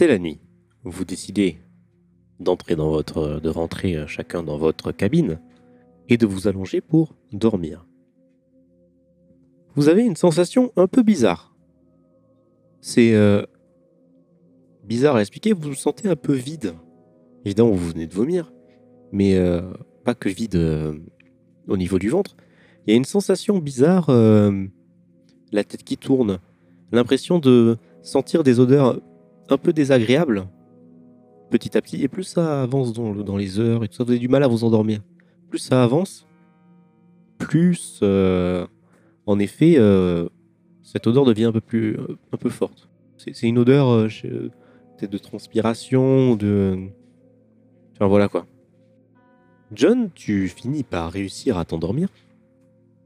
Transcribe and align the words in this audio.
C'est 0.00 0.06
la 0.06 0.18
nuit. 0.18 0.40
Vous 0.82 1.04
décidez 1.04 1.58
d'entrer 2.38 2.74
dans 2.74 2.88
votre, 2.88 3.38
de 3.38 3.50
rentrer 3.50 3.96
euh, 3.96 4.06
chacun 4.06 4.42
dans 4.42 4.56
votre 4.56 4.92
cabine 4.92 5.38
et 6.08 6.16
de 6.16 6.24
vous 6.24 6.48
allonger 6.48 6.80
pour 6.80 7.14
dormir. 7.32 7.86
Vous 9.74 9.90
avez 9.90 10.02
une 10.02 10.16
sensation 10.16 10.72
un 10.76 10.86
peu 10.86 11.02
bizarre. 11.02 11.54
C'est 12.80 13.12
euh, 13.12 13.42
bizarre 14.84 15.16
à 15.16 15.20
expliquer, 15.20 15.52
vous 15.52 15.68
vous 15.68 15.74
sentez 15.74 16.08
un 16.08 16.16
peu 16.16 16.32
vide. 16.32 16.72
Évidemment, 17.44 17.72
vous 17.72 17.90
venez 17.90 18.06
de 18.06 18.14
vomir, 18.14 18.54
mais 19.12 19.34
euh, 19.34 19.70
pas 20.06 20.14
que 20.14 20.30
vide 20.30 20.56
au 21.68 21.76
niveau 21.76 21.98
du 21.98 22.08
ventre. 22.08 22.38
Il 22.86 22.90
y 22.90 22.94
a 22.94 22.96
une 22.96 23.04
sensation 23.04 23.58
bizarre, 23.58 24.08
la 24.08 25.64
tête 25.64 25.84
qui 25.84 25.98
tourne, 25.98 26.38
l'impression 26.90 27.38
de 27.38 27.76
sentir 28.00 28.42
des 28.44 28.60
odeurs 28.60 28.98
un 29.52 29.58
peu 29.58 29.72
désagréables 29.72 30.46
petit 31.50 31.76
à 31.76 31.82
petit. 31.82 32.02
Et 32.02 32.08
plus 32.08 32.24
ça 32.24 32.62
avance 32.62 32.92
dans, 32.92 33.12
le- 33.12 33.22
dans 33.24 33.36
les 33.36 33.58
heures 33.58 33.82
et 33.84 33.88
tout 33.88 33.94
ça, 33.94 34.04
vous 34.04 34.10
avez 34.10 34.18
du 34.20 34.28
mal 34.28 34.42
à 34.42 34.48
vous 34.48 34.64
endormir. 34.64 35.00
Plus 35.48 35.58
ça 35.58 35.82
avance, 35.82 36.26
plus, 37.38 37.98
euh, 38.02 38.66
en 39.26 39.38
effet, 39.38 39.74
euh, 39.78 40.28
cette 40.82 41.06
odeur 41.06 41.24
devient 41.24 41.44
un 41.46 41.52
peu 41.52 41.60
plus, 41.60 41.96
un 42.32 42.36
peu 42.36 42.50
forte. 42.50 42.88
C'est 43.16 43.42
une 43.42 43.58
odeur 43.58 43.88
euh, 43.88 44.08
peut-être 44.96 45.10
de 45.10 45.18
transpiration, 45.18 46.36
de, 46.36 46.78
enfin 47.94 48.06
voilà 48.06 48.28
quoi. 48.28 48.46
John, 49.72 50.10
tu 50.14 50.48
finis 50.48 50.82
par 50.84 51.12
réussir 51.12 51.58
à 51.58 51.64
t'endormir 51.64 52.08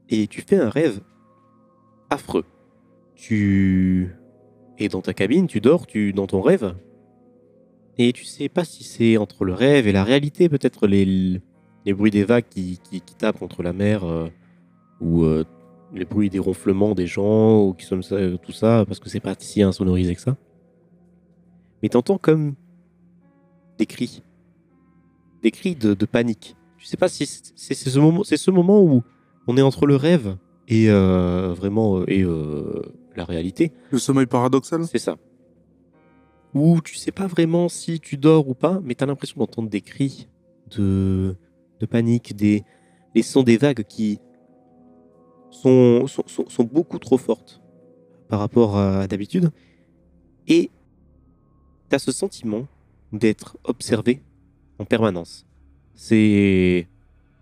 et 0.09 0.27
tu 0.27 0.41
fais 0.41 0.57
un 0.57 0.69
rêve 0.69 1.01
affreux. 2.09 2.45
Tu 3.15 4.15
es 4.77 4.89
dans 4.89 5.01
ta 5.01 5.13
cabine, 5.13 5.47
tu 5.47 5.61
dors, 5.61 5.87
tu 5.87 6.13
dans 6.13 6.27
ton 6.27 6.41
rêve 6.41 6.75
et 7.97 8.11
tu 8.11 8.25
sais 8.25 8.49
pas 8.49 8.65
si 8.65 8.83
c'est 8.83 9.17
entre 9.17 9.45
le 9.45 9.53
rêve 9.53 9.87
et 9.87 9.91
la 9.91 10.03
réalité, 10.03 10.49
peut-être 10.49 10.85
les, 10.87 11.41
les 11.85 11.93
bruits 11.93 12.11
des 12.11 12.25
vagues 12.25 12.45
qui, 12.49 12.79
qui, 12.83 13.01
qui 13.01 13.15
tapent 13.15 13.39
contre 13.39 13.63
la 13.63 13.71
mer 13.71 14.03
euh, 14.03 14.27
ou 14.99 15.23
euh, 15.23 15.45
les 15.93 16.05
bruits 16.05 16.29
des 16.29 16.39
ronflements 16.39 16.93
des 16.93 17.07
gens 17.07 17.61
ou 17.63 17.73
qui 17.73 17.85
sont 17.85 18.01
ça, 18.01 18.17
tout 18.37 18.51
ça 18.51 18.83
parce 18.85 18.99
que 18.99 19.09
c'est 19.09 19.21
pas 19.21 19.35
si 19.37 19.61
insonorisé 19.61 20.13
que 20.15 20.21
ça. 20.21 20.35
Mais 21.81 21.89
t'entends 21.89 22.17
comme 22.17 22.55
des 23.77 23.85
cris, 23.85 24.23
des 25.41 25.51
cris 25.51 25.75
de, 25.75 25.93
de 25.93 26.05
panique. 26.05 26.55
Tu 26.77 26.85
sais 26.85 26.97
pas 26.97 27.07
si 27.07 27.25
c'est 27.55 27.73
ce 27.73 27.99
moment, 27.99 28.23
c'est 28.23 28.37
ce 28.37 28.51
moment 28.51 28.81
où 28.83 29.03
on 29.47 29.57
est 29.57 29.61
entre 29.61 29.85
le 29.85 29.95
rêve 29.95 30.37
et 30.67 30.89
euh, 30.89 31.53
vraiment 31.53 31.99
euh, 31.99 32.05
et 32.07 32.23
euh, 32.23 32.81
la 33.17 33.25
réalité. 33.25 33.71
Le 33.91 33.97
sommeil 33.97 34.25
paradoxal 34.25 34.85
C'est 34.85 34.97
ça. 34.99 35.17
Ou 36.53 36.81
tu 36.81 36.95
sais 36.95 37.11
pas 37.11 37.27
vraiment 37.27 37.67
si 37.67 37.99
tu 37.99 38.17
dors 38.17 38.47
ou 38.47 38.53
pas, 38.53 38.79
mais 38.83 38.95
t'as 38.95 39.05
l'impression 39.05 39.39
d'entendre 39.39 39.69
des 39.69 39.81
cris 39.81 40.29
de, 40.75 41.35
de 41.79 41.85
panique, 41.85 42.35
des 42.35 42.63
les 43.13 43.23
sons 43.23 43.43
des 43.43 43.57
vagues 43.57 43.83
qui 43.83 44.19
sont, 45.49 46.05
sont, 46.07 46.23
sont, 46.27 46.49
sont 46.49 46.63
beaucoup 46.63 46.99
trop 46.99 47.17
fortes 47.17 47.61
par 48.27 48.39
rapport 48.39 48.77
à 48.77 49.07
d'habitude. 49.07 49.51
Et 50.47 50.69
t'as 51.89 51.99
ce 51.99 52.11
sentiment 52.11 52.67
d'être 53.13 53.57
observé 53.63 54.21
en 54.79 54.85
permanence. 54.85 55.45
C'est 55.93 56.87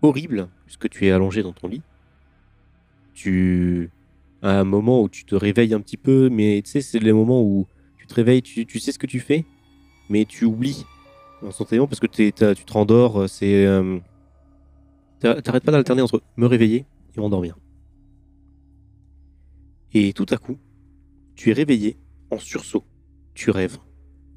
horrible 0.00 0.48
puisque 0.64 0.88
tu 0.88 1.06
es 1.06 1.10
allongé 1.10 1.42
dans 1.42 1.52
ton 1.52 1.68
lit. 1.68 1.82
Tu 3.14 3.90
à 4.44 4.60
un 4.60 4.64
moment 4.64 5.02
où 5.02 5.08
tu 5.08 5.24
te 5.24 5.34
réveilles 5.34 5.74
un 5.74 5.80
petit 5.80 5.96
peu, 5.96 6.28
mais 6.30 6.60
tu 6.64 6.70
sais, 6.70 6.80
c'est 6.82 6.98
les 6.98 7.12
moments 7.12 7.42
où 7.42 7.66
tu 7.98 8.06
te 8.06 8.14
réveilles, 8.14 8.42
tu, 8.42 8.78
sais 8.78 8.92
ce 8.92 8.98
que 8.98 9.06
tu 9.06 9.18
fais, 9.18 9.44
mais 10.10 10.26
tu 10.26 10.44
oublies 10.44 10.84
instantanément 11.42 11.86
parce 11.86 12.00
que 12.00 12.06
tu 12.06 12.32
te 12.32 12.72
rendors. 12.72 13.22
euh, 13.22 13.26
C'est 13.26 13.64
euh, 13.66 13.98
t'a- 15.20 15.40
t'arrêtes 15.40 15.64
pas 15.64 15.72
d'alterner 15.72 16.02
entre 16.02 16.22
me 16.36 16.46
réveiller 16.46 16.84
et 17.16 17.20
m'endormir. 17.20 17.56
Et 19.94 20.12
tout 20.12 20.26
à 20.30 20.36
coup, 20.36 20.58
tu 21.36 21.50
es 21.50 21.52
réveillé 21.54 21.96
en 22.30 22.38
sursaut. 22.38 22.84
Tu 23.34 23.50
rêves 23.50 23.78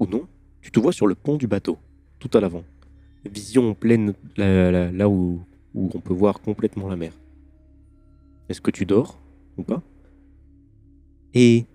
ou 0.00 0.06
non 0.06 0.26
Tu 0.62 0.70
te 0.70 0.80
vois 0.80 0.92
sur 0.92 1.06
le 1.06 1.14
pont 1.14 1.36
du 1.36 1.46
bateau, 1.46 1.78
tout 2.18 2.30
à 2.32 2.40
l'avant, 2.40 2.64
vision 3.30 3.74
pleine 3.74 4.14
là, 4.36 4.70
là- 4.70 4.90
là 4.90 5.08
où 5.08 5.40
on 5.74 6.00
peut 6.00 6.14
voir 6.14 6.40
complètement 6.40 6.88
la 6.88 6.96
mer. 6.96 7.12
Est-ce 8.48 8.60
que 8.60 8.70
tu 8.70 8.86
dors 8.86 9.18
ou 9.58 9.62
pas? 9.62 9.82
Et 11.34 11.66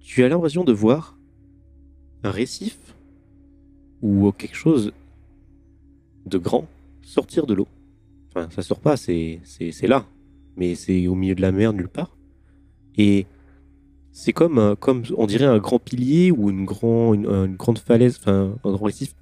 tu 0.00 0.22
as 0.24 0.28
l'impression 0.28 0.64
de 0.64 0.72
voir 0.72 1.18
un 2.22 2.30
récif 2.30 2.78
ou 4.02 4.32
quelque 4.32 4.56
chose 4.56 4.92
de 6.26 6.38
grand 6.38 6.66
sortir 7.02 7.46
de 7.46 7.54
l'eau. 7.54 7.68
Enfin, 8.28 8.48
ça 8.50 8.62
sort 8.62 8.80
pas, 8.80 8.96
c'est 8.96 9.40
là, 9.82 10.06
mais 10.56 10.74
c'est 10.74 11.06
au 11.06 11.14
milieu 11.14 11.34
de 11.34 11.42
la 11.42 11.52
mer 11.52 11.72
nulle 11.72 11.88
part. 11.88 12.16
Et 12.96 13.26
c'est 14.12 14.32
comme, 14.32 14.76
on 15.16 15.26
dirait 15.26 15.44
un 15.44 15.58
grand 15.58 15.78
pilier 15.78 16.30
ou 16.30 16.50
une, 16.50 16.64
grand, 16.64 17.14
une, 17.14 17.26
une 17.26 17.56
grande 17.56 17.78
falaise, 17.78 18.18
enfin 18.20 18.56
un 18.64 18.72
grand 18.72 18.86
récif 18.86 19.14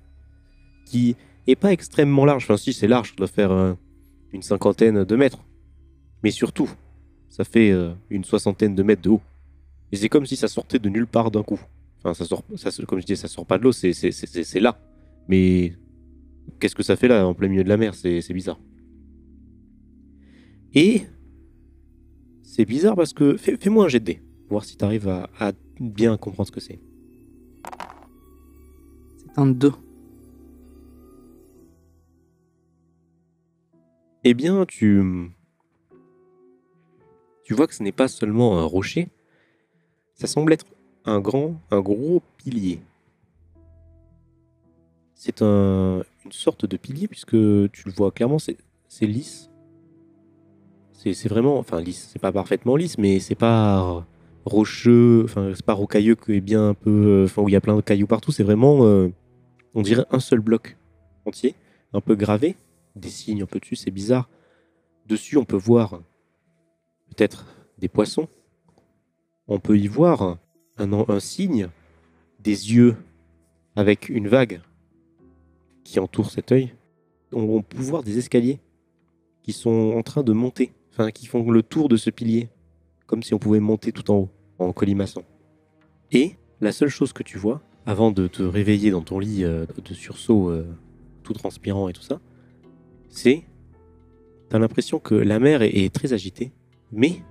qui 0.86 1.16
est 1.46 1.56
pas 1.56 1.72
extrêmement 1.72 2.24
large. 2.24 2.44
Enfin, 2.44 2.56
si 2.56 2.72
c'est 2.72 2.88
large, 2.88 3.10
ça 3.10 3.14
doit 3.16 3.26
faire 3.26 3.50
euh, 3.50 3.74
une 4.32 4.42
cinquantaine 4.42 5.04
de 5.04 5.16
mètres, 5.16 5.44
mais 6.22 6.30
surtout, 6.30 6.70
ça 7.28 7.44
fait 7.44 7.70
euh, 7.70 7.92
une 8.10 8.24
soixantaine 8.24 8.74
de 8.74 8.82
mètres 8.82 9.02
de 9.02 9.10
haut. 9.10 9.22
Et 9.92 9.96
c'est 9.96 10.08
comme 10.08 10.26
si 10.26 10.36
ça 10.36 10.48
sortait 10.48 10.78
de 10.78 10.88
nulle 10.88 11.06
part 11.06 11.30
d'un 11.30 11.42
coup. 11.42 11.60
Enfin, 11.98 12.14
ça 12.14 12.24
sort, 12.24 12.42
ça, 12.56 12.70
comme 12.86 13.00
je 13.00 13.06
disais, 13.06 13.20
ça 13.20 13.28
sort 13.28 13.46
pas 13.46 13.58
de 13.58 13.62
l'eau, 13.62 13.72
c'est 13.72 13.92
c'est- 13.92 14.10
c'est- 14.10 14.26
c'est- 14.26 14.44
c'est 14.44 14.60
là. 14.60 14.80
Mais 15.28 15.74
qu'est-ce 16.58 16.74
que 16.74 16.82
ça 16.82 16.96
fait 16.96 17.08
là, 17.08 17.26
en 17.26 17.34
plein 17.34 17.48
milieu 17.48 17.62
de 17.64 17.68
la 17.68 17.76
mer? 17.76 17.94
C'est 17.94 18.20
c'est 18.22 18.34
bizarre. 18.34 18.58
Et 20.74 21.02
c'est 22.42 22.64
bizarre 22.64 22.96
parce 22.96 23.12
que 23.12 23.36
fais- 23.36 23.56
fais-moi 23.58 23.84
un 23.84 23.88
jet 23.88 24.00
de 24.00 24.04
dés, 24.06 24.22
voir 24.48 24.64
si 24.64 24.76
tu 24.76 24.84
arrives 24.84 25.08
à, 25.08 25.28
à 25.38 25.52
bien 25.78 26.16
comprendre 26.16 26.46
ce 26.46 26.52
que 26.52 26.60
c'est. 26.60 26.80
C'est 29.18 29.38
un 29.38 29.46
2. 29.46 29.72
Eh 34.24 34.34
bien, 34.34 34.64
tu. 34.66 35.02
Tu 37.44 37.54
vois 37.54 37.66
que 37.66 37.74
ce 37.74 37.82
n'est 37.82 37.92
pas 37.92 38.08
seulement 38.08 38.58
un 38.60 38.64
rocher, 38.64 39.08
ça 40.22 40.28
semble 40.28 40.52
être 40.52 40.66
un 41.04 41.18
grand, 41.18 41.60
un 41.72 41.80
gros 41.80 42.22
pilier. 42.36 42.80
C'est 45.16 45.42
un, 45.42 46.04
une 46.24 46.30
sorte 46.30 46.64
de 46.64 46.76
pilier, 46.76 47.08
puisque 47.08 47.30
tu 47.30 47.82
le 47.86 47.92
vois 47.92 48.12
clairement, 48.12 48.38
c'est 48.38 48.56
lisse. 49.00 49.50
C'est 50.92 51.26
vraiment. 51.26 51.58
Enfin, 51.58 51.80
lisse, 51.80 52.08
c'est 52.12 52.20
pas 52.20 52.30
parfaitement 52.30 52.76
lisse, 52.76 52.98
mais 52.98 53.18
c'est 53.18 53.34
pas 53.34 54.06
rocheux, 54.44 55.22
enfin, 55.24 55.50
c'est 55.56 55.66
pas 55.66 55.72
rocailleux, 55.72 56.16
est 56.28 56.40
bien 56.40 56.68
un 56.68 56.74
peu. 56.74 57.24
Enfin, 57.24 57.42
où 57.42 57.48
il 57.48 57.52
y 57.52 57.56
a 57.56 57.60
plein 57.60 57.74
de 57.74 57.80
cailloux 57.80 58.06
partout, 58.06 58.30
c'est 58.30 58.44
vraiment. 58.44 58.84
euh, 58.84 59.08
on 59.74 59.82
dirait 59.82 60.06
un 60.12 60.20
seul 60.20 60.38
bloc 60.38 60.76
entier, 61.26 61.56
un 61.92 62.00
peu 62.00 62.14
gravé, 62.14 62.54
des 62.94 63.08
signes 63.08 63.42
un 63.42 63.46
peu 63.46 63.58
dessus, 63.58 63.74
c'est 63.74 63.90
bizarre. 63.90 64.28
Dessus, 65.06 65.36
on 65.36 65.44
peut 65.44 65.56
voir 65.56 66.00
peut-être 67.08 67.44
des 67.78 67.88
poissons. 67.88 68.28
On 69.54 69.60
peut 69.60 69.78
y 69.78 69.86
voir 69.86 70.38
un, 70.78 71.20
signe, 71.20 71.68
des 72.40 72.72
yeux 72.72 72.96
avec 73.76 74.08
une 74.08 74.26
vague 74.26 74.62
qui 75.84 76.00
entoure 76.00 76.30
cet 76.30 76.52
œil. 76.52 76.72
On, 77.34 77.42
on 77.42 77.62
peut 77.62 77.82
voir 77.82 78.02
des 78.02 78.16
escaliers 78.16 78.60
qui 79.42 79.52
sont 79.52 79.92
en 79.94 80.02
train 80.02 80.22
de 80.22 80.32
monter, 80.32 80.72
enfin 80.90 81.10
qui 81.10 81.26
font 81.26 81.50
le 81.50 81.62
tour 81.62 81.90
de 81.90 81.98
ce 81.98 82.08
pilier, 82.08 82.48
comme 83.06 83.22
si 83.22 83.34
on 83.34 83.38
pouvait 83.38 83.60
monter 83.60 83.92
tout 83.92 84.10
en 84.10 84.20
haut, 84.20 84.30
en 84.58 84.72
colimaçon. 84.72 85.22
Et 86.12 86.36
la 86.62 86.72
seule 86.72 86.88
chose 86.88 87.12
que 87.12 87.22
tu 87.22 87.36
vois, 87.36 87.60
avant 87.84 88.10
de 88.10 88.28
te 88.28 88.42
réveiller 88.42 88.90
dans 88.90 89.02
ton 89.02 89.18
lit 89.18 89.44
euh, 89.44 89.66
de 89.84 89.92
sursaut, 89.92 90.48
euh, 90.48 90.64
tout 91.24 91.34
transpirant 91.34 91.90
et 91.90 91.92
tout 91.92 92.00
ça, 92.00 92.22
c'est 93.10 93.44
t'as 94.48 94.58
l'impression 94.58 94.98
que 94.98 95.14
la 95.14 95.38
mer 95.38 95.60
est 95.60 95.92
très 95.92 96.14
agitée, 96.14 96.52
mais 96.90 97.22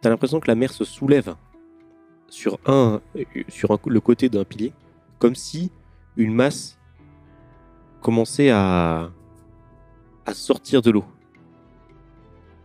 t'as 0.00 0.10
l'impression 0.10 0.40
que 0.40 0.48
la 0.48 0.54
mer 0.54 0.72
se 0.72 0.84
soulève 0.84 1.34
sur 2.28 2.58
un 2.66 3.00
sur 3.48 3.78
le 3.86 4.00
côté 4.00 4.28
d'un 4.28 4.44
pilier, 4.44 4.72
comme 5.18 5.34
si 5.34 5.70
une 6.16 6.34
masse 6.34 6.78
commençait 8.00 8.50
à 8.50 9.10
à 10.26 10.34
sortir 10.34 10.82
de 10.82 10.90
l'eau. 10.90 11.04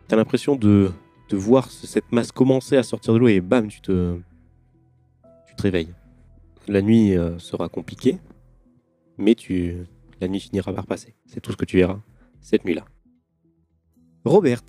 T'as 0.08 0.16
l'impression 0.16 0.56
de 0.56 0.92
de 1.30 1.38
voir 1.38 1.72
ce- 1.72 1.88
cette 1.88 2.12
masse 2.12 2.32
commencer 2.32 2.76
à 2.78 2.84
sortir 2.84 3.14
de 3.14 3.20
l'eau 3.20 3.28
et 3.30 3.42
bam 3.42 3.68
tu 3.68 3.82
te 3.82 4.18
tu 5.48 5.56
te 5.56 5.62
réveilles. 5.62 5.94
La 6.68 6.82
nuit 6.82 7.16
euh, 7.18 7.38
sera 7.40 7.68
compliquée, 7.70 8.20
mais 9.18 9.36
tu 9.36 9.86
la 10.22 10.28
nuit 10.28 10.40
finira 10.40 10.72
par 10.74 10.86
passer. 10.88 11.16
C'est 11.26 11.40
tout 11.42 11.52
ce 11.52 11.58
que 11.58 11.66
tu 11.66 11.78
verras 11.78 12.00
cette 12.42 12.66
nuit-là. 12.66 12.86
Robert, 14.26 14.62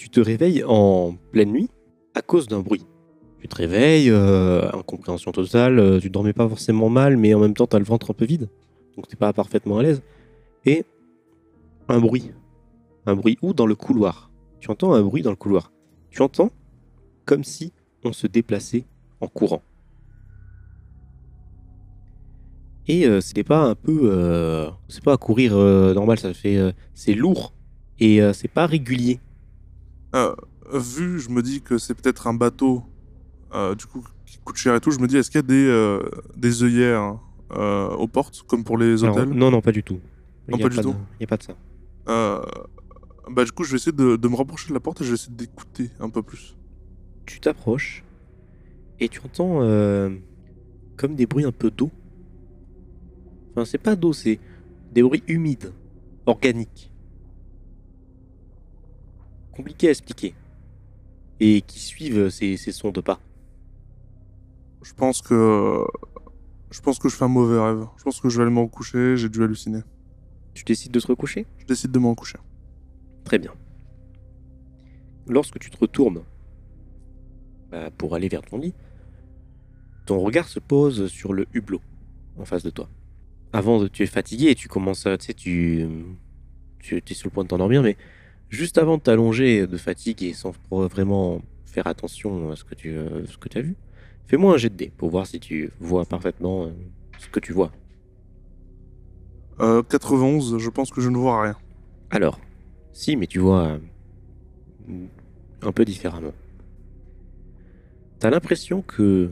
tu 0.00 0.08
te 0.08 0.18
réveilles 0.18 0.64
en 0.66 1.14
pleine 1.30 1.52
nuit 1.52 1.68
à 2.14 2.22
cause 2.22 2.48
d'un 2.48 2.60
bruit. 2.60 2.86
Tu 3.38 3.48
te 3.48 3.54
réveilles, 3.54 4.08
euh, 4.08 4.72
incompréhension 4.72 5.30
totale, 5.30 5.78
euh, 5.78 6.00
tu 6.00 6.08
dormais 6.08 6.32
pas 6.32 6.48
forcément 6.48 6.88
mal, 6.88 7.18
mais 7.18 7.34
en 7.34 7.38
même 7.38 7.52
temps, 7.52 7.66
tu 7.66 7.76
as 7.76 7.78
le 7.78 7.84
ventre 7.84 8.10
un 8.10 8.14
peu 8.14 8.24
vide, 8.24 8.48
donc 8.96 9.08
t'es 9.08 9.16
pas 9.16 9.34
parfaitement 9.34 9.76
à 9.76 9.82
l'aise. 9.82 10.02
Et 10.64 10.86
un 11.88 12.00
bruit. 12.00 12.32
Un 13.04 13.14
bruit 13.14 13.36
où? 13.42 13.52
Dans 13.52 13.66
le 13.66 13.74
couloir. 13.74 14.30
Tu 14.58 14.70
entends 14.70 14.94
un 14.94 15.02
bruit 15.02 15.20
dans 15.20 15.30
le 15.30 15.36
couloir. 15.36 15.70
Tu 16.08 16.22
entends 16.22 16.50
comme 17.26 17.44
si 17.44 17.74
on 18.02 18.14
se 18.14 18.26
déplaçait 18.26 18.86
en 19.20 19.28
courant. 19.28 19.60
Et 22.88 23.06
euh, 23.06 23.20
c'était 23.20 23.44
pas 23.44 23.64
un 23.64 23.74
peu. 23.74 24.00
euh, 24.04 24.70
c'est 24.88 25.04
pas 25.04 25.12
à 25.12 25.18
courir 25.18 25.54
normal, 25.56 26.18
ça 26.18 26.32
fait. 26.32 26.58
c'est 26.94 27.12
lourd 27.12 27.52
et 27.98 28.20
c'est 28.32 28.48
pas 28.48 28.64
régulier. 28.64 29.20
Euh, 30.14 30.34
vu, 30.72 31.18
je 31.20 31.30
me 31.30 31.42
dis 31.42 31.60
que 31.62 31.78
c'est 31.78 31.94
peut-être 31.94 32.26
un 32.26 32.34
bateau, 32.34 32.82
euh, 33.54 33.74
du 33.74 33.86
coup, 33.86 34.04
qui 34.26 34.38
coûte 34.38 34.56
cher 34.56 34.74
et 34.74 34.80
tout, 34.80 34.90
je 34.90 34.98
me 34.98 35.06
dis, 35.06 35.16
est-ce 35.16 35.30
qu'il 35.30 35.38
y 35.38 35.44
a 35.44 35.46
des, 35.46 35.66
euh, 35.66 36.00
des 36.36 36.62
œillères 36.62 37.18
aux 37.50 38.06
portes, 38.08 38.42
comme 38.46 38.62
pour 38.64 38.78
les 38.78 39.02
hôtels? 39.04 39.28
non, 39.30 39.50
non, 39.50 39.60
pas 39.60 39.72
du 39.72 39.82
tout. 39.82 40.00
Non, 40.48 40.56
Il 40.56 40.60
y 40.60 40.62
a 40.62 40.68
pas 40.68 40.70
du 40.70 40.76
de- 40.78 40.82
tout. 40.82 40.96
Il 41.18 41.22
y 41.22 41.24
a 41.24 41.26
pas 41.26 41.36
de 41.36 41.42
ça. 41.42 41.56
Euh, 42.08 42.40
Bah, 43.30 43.44
du 43.44 43.52
coup, 43.52 43.62
je 43.62 43.70
vais 43.72 43.76
essayer 43.76 43.92
de, 43.92 44.16
de 44.16 44.28
me 44.28 44.34
rapprocher 44.34 44.68
de 44.70 44.74
la 44.74 44.80
porte 44.80 45.00
et 45.02 45.04
je 45.04 45.10
vais 45.10 45.14
essayer 45.14 45.34
d'écouter 45.36 45.90
un 46.00 46.10
peu 46.10 46.22
plus. 46.22 46.56
Tu 47.26 47.38
t'approches 47.38 48.02
et 48.98 49.08
tu 49.08 49.20
entends 49.24 49.60
comme 50.96 51.14
des 51.14 51.26
bruits 51.26 51.44
un 51.44 51.52
peu 51.52 51.70
d'eau. 51.70 51.90
Enfin, 53.54 53.64
c'est 53.64 53.78
pas 53.78 53.94
d'eau, 53.94 54.12
c'est 54.12 54.38
des 54.92 55.02
bruits 55.02 55.22
humides, 55.28 55.72
organiques. 56.26 56.89
Compliqué 59.60 59.88
à 59.88 59.90
expliquer. 59.90 60.34
Et 61.38 61.60
qui 61.60 61.80
suivent 61.80 62.30
ces, 62.30 62.56
ces 62.56 62.72
sons 62.72 62.92
de 62.92 63.02
pas. 63.02 63.20
Je 64.82 64.94
pense 64.94 65.20
que. 65.20 65.84
Je 66.70 66.80
pense 66.80 66.98
que 66.98 67.10
je 67.10 67.16
fais 67.16 67.24
un 67.24 67.28
mauvais 67.28 67.60
rêve. 67.60 67.86
Je 67.98 68.04
pense 68.04 68.22
que 68.22 68.30
je 68.30 68.38
vais 68.38 68.44
aller 68.44 68.54
me 68.54 68.60
recoucher, 68.60 69.18
j'ai 69.18 69.28
dû 69.28 69.42
halluciner. 69.42 69.80
Tu 70.54 70.64
décides 70.64 70.92
de 70.92 70.98
te 70.98 71.08
recoucher? 71.08 71.44
Je 71.58 71.66
décide 71.66 71.90
de 71.90 71.98
me 71.98 72.06
recoucher. 72.06 72.38
Très 73.24 73.38
bien. 73.38 73.52
Lorsque 75.26 75.58
tu 75.58 75.68
te 75.68 75.76
retournes 75.76 76.22
bah, 77.70 77.90
pour 77.90 78.14
aller 78.14 78.28
vers 78.28 78.40
ton 78.40 78.56
lit, 78.56 78.72
ton 80.06 80.20
regard 80.20 80.48
se 80.48 80.58
pose 80.58 81.08
sur 81.08 81.34
le 81.34 81.46
hublot 81.52 81.82
en 82.38 82.46
face 82.46 82.62
de 82.62 82.70
toi. 82.70 82.88
Avant, 83.52 83.86
tu 83.88 84.04
es 84.04 84.06
fatigué 84.06 84.52
et 84.52 84.54
tu 84.54 84.68
commences 84.68 85.04
à, 85.04 85.18
tu 85.18 85.26
sais, 85.26 85.34
tu, 85.34 85.86
tu 86.78 86.96
es 86.96 87.14
sur 87.14 87.28
le 87.28 87.34
point 87.34 87.44
de 87.44 87.48
t'endormir, 87.48 87.82
mais 87.82 87.98
juste 88.50 88.78
avant 88.78 88.98
de 88.98 89.02
t'allonger 89.02 89.66
de 89.66 89.76
fatigue 89.76 90.22
et 90.22 90.32
sans 90.34 90.52
vraiment 90.70 91.40
faire 91.64 91.86
attention 91.86 92.50
à 92.50 92.56
ce 92.56 92.64
que 92.64 92.74
tu, 92.74 92.90
euh, 92.90 93.24
ce 93.26 93.38
que 93.38 93.58
as 93.58 93.62
vu, 93.62 93.76
fais-moi 94.26 94.54
un 94.54 94.56
jet 94.56 94.68
de 94.70 94.74
dés 94.74 94.92
pour 94.96 95.08
voir 95.08 95.26
si 95.26 95.40
tu 95.40 95.70
vois 95.80 96.04
parfaitement 96.04 96.64
euh, 96.64 96.70
ce 97.18 97.28
que 97.28 97.40
tu 97.40 97.52
vois. 97.52 97.72
Euh, 99.60 99.82
91, 99.82 100.58
je 100.58 100.70
pense 100.70 100.90
que 100.90 101.00
je 101.00 101.08
ne 101.10 101.16
vois 101.16 101.42
rien. 101.42 101.56
Alors, 102.10 102.40
si, 102.92 103.16
mais 103.16 103.26
tu 103.26 103.38
vois 103.38 103.78
euh, 104.88 105.06
un 105.62 105.72
peu 105.72 105.84
différemment. 105.84 106.32
T'as 108.18 108.30
l'impression 108.30 108.82
que 108.82 109.30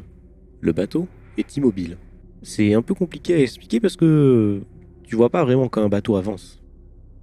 le 0.61 0.73
bateau 0.73 1.09
est 1.37 1.57
immobile. 1.57 1.99
C'est 2.43 2.75
un 2.75 2.83
peu 2.83 2.95
compliqué 2.95 3.35
à 3.35 3.41
expliquer 3.41 3.81
parce 3.81 3.97
que 3.97 4.63
tu 5.05 5.17
vois 5.17 5.31
pas 5.31 5.45
vraiment 5.45 5.69
quand 5.69 5.83
un 5.83 5.89
bateau 5.89 6.17
avance. 6.17 6.63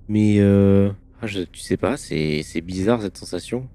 Mais 0.08 0.38
euh, 0.40 0.92
je- 1.28 1.42
tu 1.42 1.60
sais 1.62 1.78
pas, 1.78 1.98
c'est 1.98 2.44
c'est 2.44 2.62
bizarre 2.62 3.02
cette 3.02 3.18
sensation. 3.18 3.68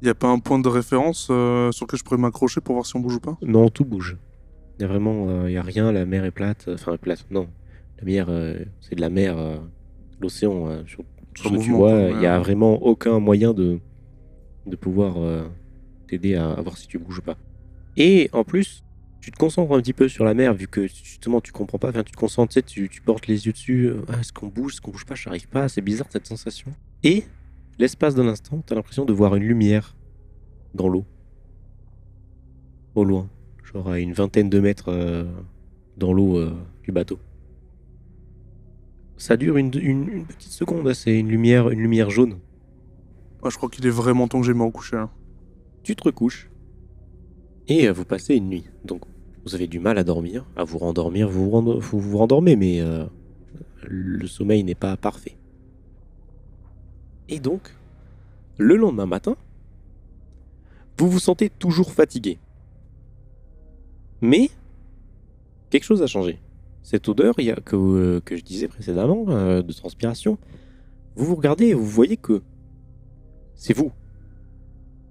Il 0.00 0.04
n'y 0.04 0.10
a 0.10 0.14
pas 0.14 0.28
un 0.28 0.38
point 0.38 0.58
de 0.60 0.68
référence 0.68 1.28
euh, 1.30 1.72
sur 1.72 1.86
lequel 1.86 1.98
je 1.98 2.04
pourrais 2.04 2.18
m'accrocher 2.18 2.60
pour 2.60 2.74
voir 2.74 2.86
si 2.86 2.94
on 2.96 3.00
bouge 3.00 3.16
ou 3.16 3.20
pas? 3.20 3.36
Non, 3.42 3.68
tout 3.68 3.84
bouge. 3.84 4.16
Il 4.78 4.82
y 4.82 4.84
a 4.84 4.88
vraiment, 4.88 5.28
euh, 5.28 5.50
y 5.50 5.56
a 5.56 5.62
rien, 5.62 5.90
la 5.90 6.06
mer 6.06 6.24
est 6.24 6.30
plate. 6.30 6.68
Enfin, 6.68 6.96
plate, 6.96 7.24
non. 7.30 7.48
La 7.98 8.04
mer, 8.04 8.26
euh, 8.28 8.56
c'est 8.80 8.94
de 8.94 9.00
la 9.00 9.10
mer, 9.10 9.36
euh, 9.36 9.58
l'océan. 10.20 10.68
euh, 10.68 10.84
sur 10.86 11.02
tout 11.34 11.42
ce 11.42 11.48
Sans 11.48 11.56
que 11.56 11.64
tu 11.64 11.72
vois, 11.72 12.10
il 12.12 12.22
y 12.22 12.26
a 12.26 12.38
vraiment 12.38 12.74
aucun 12.82 13.18
moyen 13.18 13.52
de, 13.54 13.80
de 14.66 14.76
pouvoir 14.76 15.16
euh, 15.18 15.48
t'aider 16.06 16.36
à, 16.36 16.52
à 16.52 16.60
voir 16.62 16.78
si 16.78 16.86
tu 16.86 16.98
bouges 16.98 17.18
ou 17.18 17.22
pas. 17.22 17.36
Et 17.96 18.30
en 18.32 18.44
plus, 18.44 18.84
tu 19.28 19.32
te 19.32 19.36
concentres 19.36 19.70
un 19.74 19.80
petit 19.82 19.92
peu 19.92 20.08
sur 20.08 20.24
la 20.24 20.32
mer, 20.32 20.54
vu 20.54 20.68
que 20.68 20.86
justement 20.86 21.42
tu 21.42 21.52
comprends 21.52 21.78
pas. 21.78 21.90
Enfin, 21.90 22.02
tu 22.02 22.12
te 22.12 22.16
concentres, 22.16 22.48
tu, 22.50 22.54
sais, 22.54 22.62
tu, 22.62 22.88
tu 22.88 23.02
portes 23.02 23.26
les 23.26 23.44
yeux 23.44 23.52
dessus. 23.52 23.84
euh, 23.88 24.00
Ah, 24.08 24.20
est-ce 24.20 24.32
qu'on 24.32 24.46
bouge, 24.46 24.72
est-ce 24.72 24.80
qu'on 24.80 24.90
bouge 24.90 25.04
pas 25.04 25.14
Je 25.14 25.28
n'arrive 25.28 25.48
pas. 25.48 25.68
C'est 25.68 25.82
bizarre 25.82 26.06
cette 26.08 26.26
sensation. 26.26 26.72
Et 27.04 27.24
l'espace 27.78 28.14
d'un 28.14 28.26
instant, 28.26 28.62
tu 28.66 28.72
as 28.72 28.76
l'impression 28.76 29.04
de 29.04 29.12
voir 29.12 29.36
une 29.36 29.42
lumière 29.44 29.94
dans 30.74 30.88
l'eau. 30.88 31.04
Au 32.94 33.04
loin. 33.04 33.28
Genre 33.70 33.90
à 33.90 33.98
une 34.00 34.14
vingtaine 34.14 34.48
de 34.48 34.60
mètres 34.60 34.88
euh, 34.90 35.24
dans 35.98 36.14
l'eau 36.14 36.38
euh, 36.38 36.56
du 36.84 36.90
bateau. 36.90 37.18
Ça 39.18 39.36
dure 39.36 39.58
une, 39.58 39.70
une- 39.78 40.08
une 40.08 40.24
petite 40.24 40.52
seconde, 40.52 40.90
c'est 40.94 41.18
une 41.18 41.28
lumière, 41.28 41.68
une 41.68 41.80
lumière 41.80 42.08
jaune. 42.08 42.38
Ah, 43.42 43.50
Je 43.50 43.56
crois 43.58 43.68
qu'il 43.68 43.86
est 43.86 43.90
vraiment 43.90 44.26
temps 44.26 44.40
que 44.40 44.46
j'aille 44.46 44.54
me 44.56 44.62
recoucher. 44.64 44.96
hein. 44.96 45.10
Tu 45.82 45.94
te 45.94 46.02
recouches 46.04 46.48
et 47.66 47.90
vous 47.90 48.06
passez 48.06 48.36
une 48.36 48.48
nuit. 48.48 48.64
Donc 48.86 49.02
vous 49.48 49.54
avez 49.54 49.66
du 49.66 49.78
mal 49.78 49.96
à 49.96 50.04
dormir, 50.04 50.44
à 50.56 50.64
vous 50.64 50.76
rendormir, 50.76 51.26
vous 51.26 51.48
vous, 51.48 51.80
vous, 51.80 52.00
vous 52.00 52.18
rendormez, 52.18 52.54
mais 52.54 52.82
euh, 52.82 53.06
le 53.82 54.26
sommeil 54.26 54.62
n'est 54.62 54.74
pas 54.74 54.94
parfait. 54.98 55.38
Et 57.30 57.40
donc, 57.40 57.74
le 58.58 58.76
lendemain 58.76 59.06
matin, 59.06 59.36
vous 60.98 61.08
vous 61.08 61.18
sentez 61.18 61.48
toujours 61.48 61.92
fatigué. 61.92 62.38
Mais 64.20 64.50
quelque 65.70 65.84
chose 65.84 66.02
a 66.02 66.06
changé. 66.06 66.38
Cette 66.82 67.08
odeur 67.08 67.34
il 67.38 67.46
y 67.46 67.50
a, 67.50 67.56
que, 67.56 67.76
euh, 67.76 68.20
je 68.30 68.42
disais 68.42 68.68
précédemment, 68.68 69.24
euh, 69.28 69.62
de 69.62 69.72
transpiration, 69.72 70.36
vous 71.16 71.24
vous 71.24 71.36
regardez 71.36 71.68
et 71.68 71.74
vous 71.74 71.86
voyez 71.86 72.18
que 72.18 72.42
c'est 73.54 73.74
vous. 73.74 73.92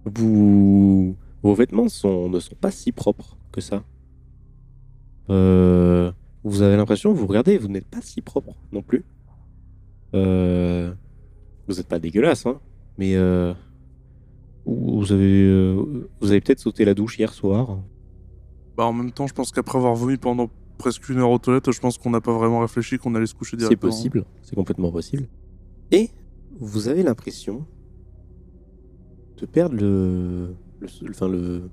Vous... 0.05 1.15
Vos 1.41 1.55
vêtements 1.55 1.89
sont, 1.89 2.29
ne 2.29 2.39
sont 2.39 2.55
pas 2.55 2.71
si 2.71 2.91
propres 2.91 3.35
que 3.51 3.61
ça. 3.61 3.83
Euh, 5.29 6.11
vous 6.43 6.61
avez 6.61 6.77
l'impression, 6.77 7.13
vous 7.13 7.27
regardez, 7.27 7.57
vous 7.57 7.67
n'êtes 7.67 7.87
pas 7.87 8.01
si 8.01 8.21
propre 8.21 8.53
non 8.71 8.81
plus. 8.81 9.03
Euh, 10.13 10.93
vous 11.67 11.75
n'êtes 11.75 11.87
pas 11.87 11.99
dégueulasse, 11.99 12.45
hein, 12.45 12.59
mais 12.97 13.15
euh, 13.15 13.53
vous 14.65 15.11
avez, 15.11 15.73
vous 16.21 16.31
avez 16.31 16.41
peut-être 16.41 16.59
sauté 16.59 16.85
la 16.85 16.93
douche 16.93 17.19
hier 17.19 17.33
soir. 17.33 17.77
Bah, 18.77 18.85
en 18.85 18.93
même 18.93 19.11
temps, 19.11 19.27
je 19.27 19.33
pense 19.33 19.51
qu'après 19.51 19.77
avoir 19.77 19.95
vomi 19.95 20.17
pendant 20.17 20.49
presque 20.77 21.09
une 21.09 21.17
heure 21.19 21.31
aux 21.31 21.39
toilettes, 21.39 21.71
je 21.71 21.79
pense 21.79 21.97
qu'on 21.97 22.11
n'a 22.11 22.21
pas 22.21 22.33
vraiment 22.33 22.59
réfléchi 22.59 22.97
qu'on 22.97 23.15
allait 23.15 23.25
se 23.25 23.33
coucher 23.35 23.51
C'est 23.51 23.65
directement. 23.65 23.91
possible, 23.91 24.25
c'est 24.43 24.55
complètement 24.55 24.91
possible. 24.91 25.27
Et 25.91 26.09
vous 26.59 26.87
avez 26.87 27.03
l'impression 27.03 27.65
de 29.37 29.45
perdre 29.45 29.75
le, 29.75 30.55
le, 30.79 30.87
enfin 31.09 31.27
le, 31.27 31.69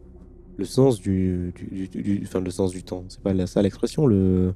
le 0.56 0.64
sens 0.64 1.00
du, 1.00 1.52
du, 1.56 1.88
du- 1.88 2.02
du- 2.02 2.20
enfin 2.24 2.40
le 2.40 2.50
sens 2.50 2.72
du 2.72 2.82
temps. 2.82 3.04
C'est 3.08 3.20
pas 3.20 3.32
la- 3.34 3.46
ça 3.46 3.62
l'expression, 3.62 4.06
le, 4.06 4.54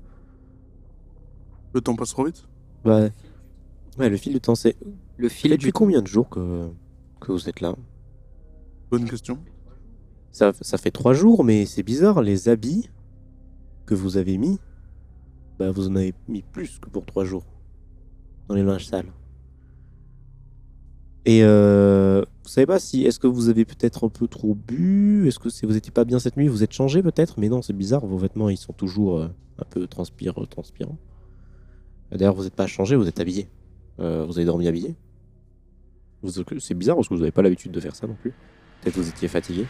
Le 1.75 1.81
temps 1.81 1.97
passe 1.97 2.11
trop 2.11 2.25
vite? 2.25 2.45
Bah, 2.85 3.09
ouais, 3.99 4.09
le 4.09 4.17
fil 4.17 4.33
du 4.33 4.41
temps. 4.41 4.55
C'est 4.55 4.77
Le 5.17 5.29
fil 5.29 5.51
depuis 5.53 5.67
du 5.67 5.73
combien 5.73 6.03
de 6.03 6.07
jours 6.07 6.29
que, 6.29 6.69
que 7.21 7.33
vous 7.33 7.49
êtes 7.49 7.61
là? 7.61 7.75
Bonne 8.91 9.09
question. 9.09 9.39
ça, 10.33 10.53
ça 10.61 10.79
fait 10.79 10.91
trois 10.91 11.13
jours, 11.15 11.45
mais 11.45 11.67
c'est 11.67 11.83
bizarre. 11.83 12.23
Les 12.23 12.49
habits 12.49 12.89
que 13.87 13.95
vous 13.95 14.17
avez 14.17 14.39
mis, 14.39 14.59
bah 15.59 15.71
vous 15.71 15.89
en 15.89 15.97
avez 15.97 16.15
mis 16.29 16.43
plus 16.43 16.79
que 16.79 16.89
pour 16.89 17.05
trois 17.07 17.25
jours 17.25 17.45
dans 18.49 18.55
les 18.55 18.63
linges 18.63 18.87
sales. 18.87 19.13
Et 21.29 21.41
euh, 21.43 22.23
vous 22.43 22.49
savez 22.49 22.65
pas 22.65 22.79
si 22.79 23.05
est-ce 23.05 23.19
que 23.19 23.27
vous 23.27 23.51
avez 23.51 23.67
peut-être 23.67 24.05
un 24.05 24.09
peu 24.09 24.27
trop 24.27 24.55
bu? 24.55 25.29
Est-ce 25.29 25.39
que 25.39 25.51
c'est 25.51 25.67
vous 25.67 25.77
étiez 25.77 25.93
pas 25.93 26.07
bien 26.07 26.19
cette 26.19 26.39
nuit? 26.39 26.49
Vous 26.49 26.63
êtes 26.63 26.73
changé 26.73 27.03
peut-être? 27.03 27.39
Mais 27.39 27.51
non, 27.51 27.61
c'est 27.61 27.75
bizarre. 27.75 28.07
Vos 28.07 28.17
vêtements 28.17 28.49
ils 28.49 28.57
sont 28.57 28.73
toujours 28.73 29.19
euh, 29.19 29.29
un 29.59 29.65
peu 29.69 29.87
transpire, 29.87 30.33
transpirants. 30.49 30.97
D'ailleurs, 32.11 32.35
vous 32.35 32.45
n'êtes 32.45 32.55
pas 32.55 32.67
changé, 32.67 32.97
vous 32.97 33.07
êtes 33.07 33.21
habillé. 33.21 33.51
Euh, 34.01 34.25
vous 34.27 34.39
avez 34.39 34.47
dormi 34.47 34.69
habillé. 34.69 34.95
C'est 36.61 36.73
bizarre 36.73 36.97
parce 36.97 37.09
que 37.09 37.15
vous 37.15 37.21
n'avez 37.21 37.31
pas 37.31 37.43
l'habitude 37.43 37.73
de 37.73 37.81
faire 37.81 37.95
ça 37.95 38.07
non 38.07 38.15
plus. 38.15 38.33
Peut-être 38.81 38.97
vous 38.97 39.11
étiez 39.11 39.29
fatigué. 39.29 39.67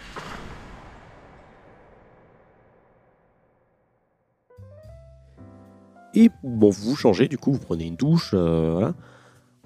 Et 6.14 6.30
bon, 6.44 6.70
vous 6.70 6.90
vous 6.90 6.96
changez, 6.96 7.26
du 7.26 7.36
coup, 7.36 7.50
vous 7.50 7.58
prenez 7.58 7.86
une 7.86 7.96
douche, 7.96 8.30
euh, 8.34 8.70
voilà. 8.74 8.94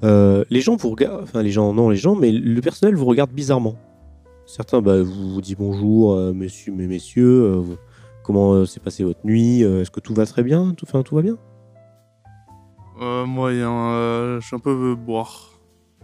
Euh, 0.05 0.45
les 0.51 0.61
gens 0.61 0.77
vous 0.77 0.91
regardent, 0.91 1.23
enfin 1.23 1.43
les 1.43 1.51
gens, 1.51 1.73
non 1.73 1.89
les 1.89 1.97
gens, 1.97 2.15
mais 2.17 2.33
le 2.33 2.61
personnel 2.61 2.95
vous 2.97 3.05
regarde 3.07 3.31
bizarrement. 3.31 3.77
Certains 4.47 4.83
bah, 4.83 5.01
vous, 5.03 5.35
vous 5.35 5.41
disent 5.41 5.57
bonjour, 5.57 6.13
euh, 6.15 6.33
monsieur, 6.33 6.73
mais 6.73 6.87
messieurs, 6.89 7.45
euh, 7.45 7.57
vous- 7.57 7.77
comment 8.25 8.53
euh, 8.53 8.67
s'est 8.67 8.81
passée 8.81 9.05
votre 9.05 9.25
nuit, 9.25 9.63
euh, 9.63 9.83
est-ce 9.83 9.91
que 9.93 10.01
tout 10.01 10.15
va 10.15 10.27
très 10.27 10.43
bien, 10.43 10.75
tout, 10.77 10.85
enfin, 10.89 11.03
tout 11.03 11.15
va 11.15 11.23
bien? 11.23 11.37
Euh, 13.01 13.25
moyen, 13.27 13.71
euh, 13.71 14.41
je 14.41 14.47
suis 14.47 14.57
un 14.57 14.61
peu 14.61 14.71
euh, 14.93 14.95
boire. 14.97 15.51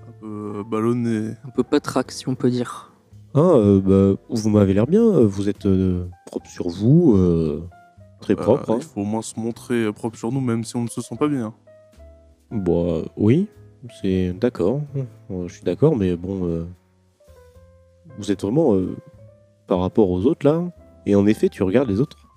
Un 0.08 0.12
peu 0.20 0.62
ballonné. 0.68 1.32
Un 1.44 1.50
peu 1.50 1.62
patraque, 1.62 2.12
si 2.12 2.28
on 2.28 2.34
peut 2.34 2.50
dire. 2.50 2.92
Ah, 3.34 3.40
euh, 3.40 3.80
bah, 4.14 4.20
vous 4.30 4.48
m'avez 4.48 4.72
l'air 4.74 4.86
bien, 4.86 5.02
vous 5.20 5.48
êtes 5.48 5.66
euh, 5.66 6.06
propre 6.26 6.48
sur 6.48 6.68
vous, 6.68 7.14
euh, 7.16 7.62
très 8.20 8.34
propre. 8.34 8.70
hein. 8.70 8.78
Il 8.80 8.84
faut 8.84 9.02
au 9.02 9.04
moins 9.04 9.22
se 9.22 9.38
montrer 9.38 9.92
propre 9.92 10.16
sur 10.16 10.32
nous, 10.32 10.40
même 10.40 10.64
si 10.64 10.76
on 10.76 10.82
ne 10.84 10.88
se 10.88 11.00
sent 11.02 11.16
pas 11.18 11.28
bien. 11.28 11.52
Bah, 12.50 13.02
oui, 13.16 13.48
c'est 14.00 14.32
d'accord, 14.32 14.80
Euh, 15.30 15.48
je 15.48 15.54
suis 15.54 15.64
d'accord, 15.64 15.96
mais 15.96 16.16
bon, 16.16 16.46
euh, 16.46 16.66
vous 18.18 18.32
êtes 18.32 18.42
vraiment 18.42 18.74
euh, 18.74 18.96
par 19.66 19.80
rapport 19.80 20.10
aux 20.10 20.26
autres 20.26 20.46
là, 20.46 20.64
et 21.06 21.14
en 21.14 21.26
effet, 21.26 21.48
tu 21.48 21.62
regardes 21.62 21.88
les 21.88 22.00
autres, 22.00 22.28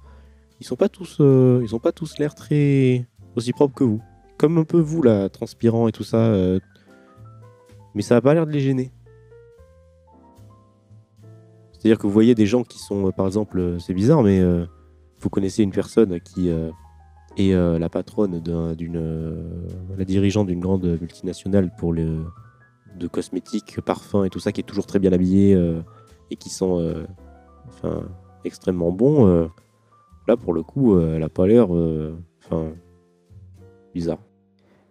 ils 0.59 0.65
sont 0.65 0.75
pas 0.75 0.89
tous, 0.89 1.17
ils 1.19 1.75
ont 1.75 1.79
pas 1.79 1.91
tous 1.91 2.19
l'air 2.19 2.35
très 2.35 3.07
aussi 3.35 3.53
propres 3.53 3.73
que 3.73 3.83
vous, 3.83 4.01
comme 4.37 4.57
un 4.57 4.63
peu 4.63 4.79
vous 4.79 5.01
là, 5.01 5.29
transpirant 5.29 5.87
et 5.87 5.91
tout 5.91 6.03
ça, 6.03 6.33
mais 7.95 8.01
ça 8.01 8.17
a 8.17 8.21
pas 8.21 8.33
l'air 8.33 8.45
de 8.45 8.51
les 8.51 8.59
gêner. 8.59 8.91
C'est-à-dire 11.73 11.97
que 11.97 12.05
vous 12.05 12.13
voyez 12.13 12.35
des 12.35 12.45
gens 12.45 12.63
qui 12.63 12.77
sont, 12.77 13.11
par 13.11 13.25
exemple, 13.25 13.77
c'est 13.79 13.95
bizarre, 13.95 14.21
mais 14.21 14.39
vous 15.19 15.29
connaissez 15.29 15.63
une 15.63 15.71
personne 15.71 16.19
qui 16.21 16.51
est 17.37 17.53
euh, 17.53 17.79
la 17.79 17.89
patronne 17.89 18.39
d'un- 18.39 18.73
d'une, 18.73 18.97
euh, 18.97 19.67
la 19.97 20.05
dirigeante 20.05 20.47
d'une 20.47 20.59
grande 20.59 20.85
multinationale 20.85 21.71
pour 21.77 21.93
le 21.93 22.23
de 22.97 23.07
cosmétiques, 23.07 23.79
parfums 23.81 24.25
et 24.25 24.29
tout 24.29 24.39
ça, 24.39 24.51
qui 24.51 24.59
est 24.59 24.65
toujours 24.65 24.85
très 24.85 24.99
bien 24.99 25.13
habillée 25.13 25.55
euh, 25.55 25.81
et 26.29 26.35
qui 26.35 26.49
sent, 26.49 26.65
enfin, 27.67 28.03
extrêmement 28.43 28.91
bon. 28.91 29.49
là, 30.27 30.35
pour 30.37 30.53
le 30.53 30.61
coup, 30.61 30.99
elle 30.99 31.23
a 31.23 31.29
pas 31.29 31.47
l'air, 31.47 31.67
enfin, 31.71 32.71
bizarre. 33.93 34.19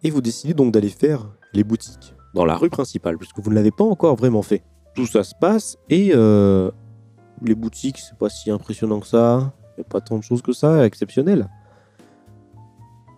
Et 0.02 0.10
vous 0.10 0.20
décidez 0.22 0.54
donc 0.54 0.72
d'aller 0.72 0.88
faire 0.88 1.28
les 1.52 1.62
boutiques 1.64 2.14
dans 2.34 2.44
la 2.46 2.56
rue 2.56 2.70
principale, 2.70 3.18
puisque 3.18 3.38
vous 3.40 3.50
ne 3.50 3.54
l'avez 3.54 3.70
pas 3.70 3.84
encore 3.84 4.16
vraiment 4.16 4.42
fait. 4.42 4.62
Tout 4.94 5.06
ça 5.06 5.22
se 5.24 5.34
passe 5.38 5.76
et 5.88 6.12
les 7.42 7.54
boutiques, 7.54 7.98
c'est 7.98 8.16
pas 8.18 8.28
si 8.30 8.50
impressionnant 8.50 9.00
que 9.00 9.06
ça. 9.06 9.52
Il 9.76 9.80
n'y 9.80 9.86
a 9.86 9.88
pas 9.88 10.00
tant 10.00 10.18
de 10.18 10.22
choses 10.22 10.42
que 10.42 10.52
ça, 10.52 10.84
exceptionnelles. 10.86 11.48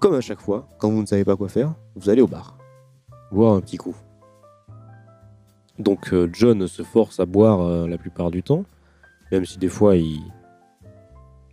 Comme 0.02 0.14
à 0.14 0.20
chaque 0.20 0.40
fois, 0.40 0.66
quand 0.78 0.90
vous 0.90 1.00
ne 1.00 1.06
savez 1.06 1.24
pas 1.24 1.36
quoi 1.36 1.48
faire, 1.48 1.76
vous 1.94 2.10
allez 2.10 2.22
au 2.22 2.26
bar. 2.26 2.58
Boire 3.30 3.54
un 3.54 3.60
petit 3.60 3.76
coup. 3.76 3.94
Donc 5.78 6.12
euh, 6.12 6.28
John 6.32 6.66
se 6.66 6.82
force 6.82 7.20
à 7.20 7.24
boire 7.24 7.60
euh, 7.60 7.86
la 7.86 7.98
plupart 7.98 8.32
du 8.32 8.42
temps, 8.42 8.64
même 9.30 9.44
si 9.44 9.58
des 9.58 9.68
fois 9.68 9.94
il, 9.94 10.18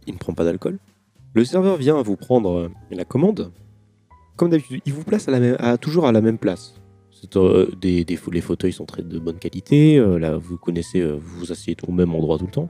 ne 0.08 0.18
prend 0.18 0.34
pas 0.34 0.46
d'alcool. 0.46 0.80
Le 1.36 1.46
serveur 1.46 1.78
vient 1.78 2.02
vous 2.02 2.16
prendre 2.16 2.58
euh, 2.58 2.72
la 2.90 3.06
commande. 3.06 3.52
Comme 4.36 4.50
d'habitude, 4.50 4.82
il 4.84 4.94
vous 4.94 5.04
place 5.04 5.28
toujours 5.80 6.08
à 6.08 6.12
la 6.12 6.20
même 6.20 6.40
place. 6.40 6.74
Les 7.36 8.42
fauteuils 8.42 8.74
sont 8.74 8.86
très 8.88 9.04
de 9.04 9.20
bonne 9.20 9.38
qualité. 9.38 10.00
là, 10.18 10.38
vous 10.38 10.58
connaissez, 10.58 11.04
vous 11.04 11.40
vous 11.40 11.52
asseyez 11.52 11.78
au 11.88 11.92
même 11.92 12.16
endroit 12.16 12.40
tout 12.40 12.46
le 12.46 12.52
temps. 12.52 12.70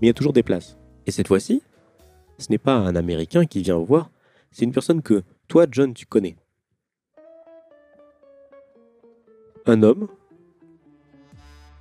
Mais 0.00 0.06
il 0.06 0.06
y 0.06 0.10
a 0.10 0.14
toujours 0.14 0.32
des 0.32 0.42
places. 0.42 0.78
Et 1.06 1.10
cette 1.10 1.28
fois-ci, 1.28 1.60
ce 2.38 2.46
n'est 2.48 2.58
pas 2.58 2.76
un 2.76 2.96
Américain 2.96 3.44
qui 3.44 3.60
vient 3.60 3.76
vous 3.76 3.84
voir, 3.84 4.08
c'est 4.50 4.64
une 4.64 4.72
personne 4.72 5.02
que 5.02 5.22
toi, 5.48 5.66
John, 5.70 5.94
tu 5.94 6.06
connais. 6.06 6.36
Un 9.66 9.82
homme, 9.82 10.08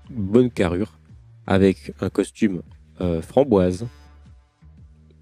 bonne 0.10 0.52
carrure, 0.52 1.00
avec 1.48 1.94
un 2.02 2.10
costume 2.10 2.62
euh, 3.02 3.22
framboise, 3.22 3.88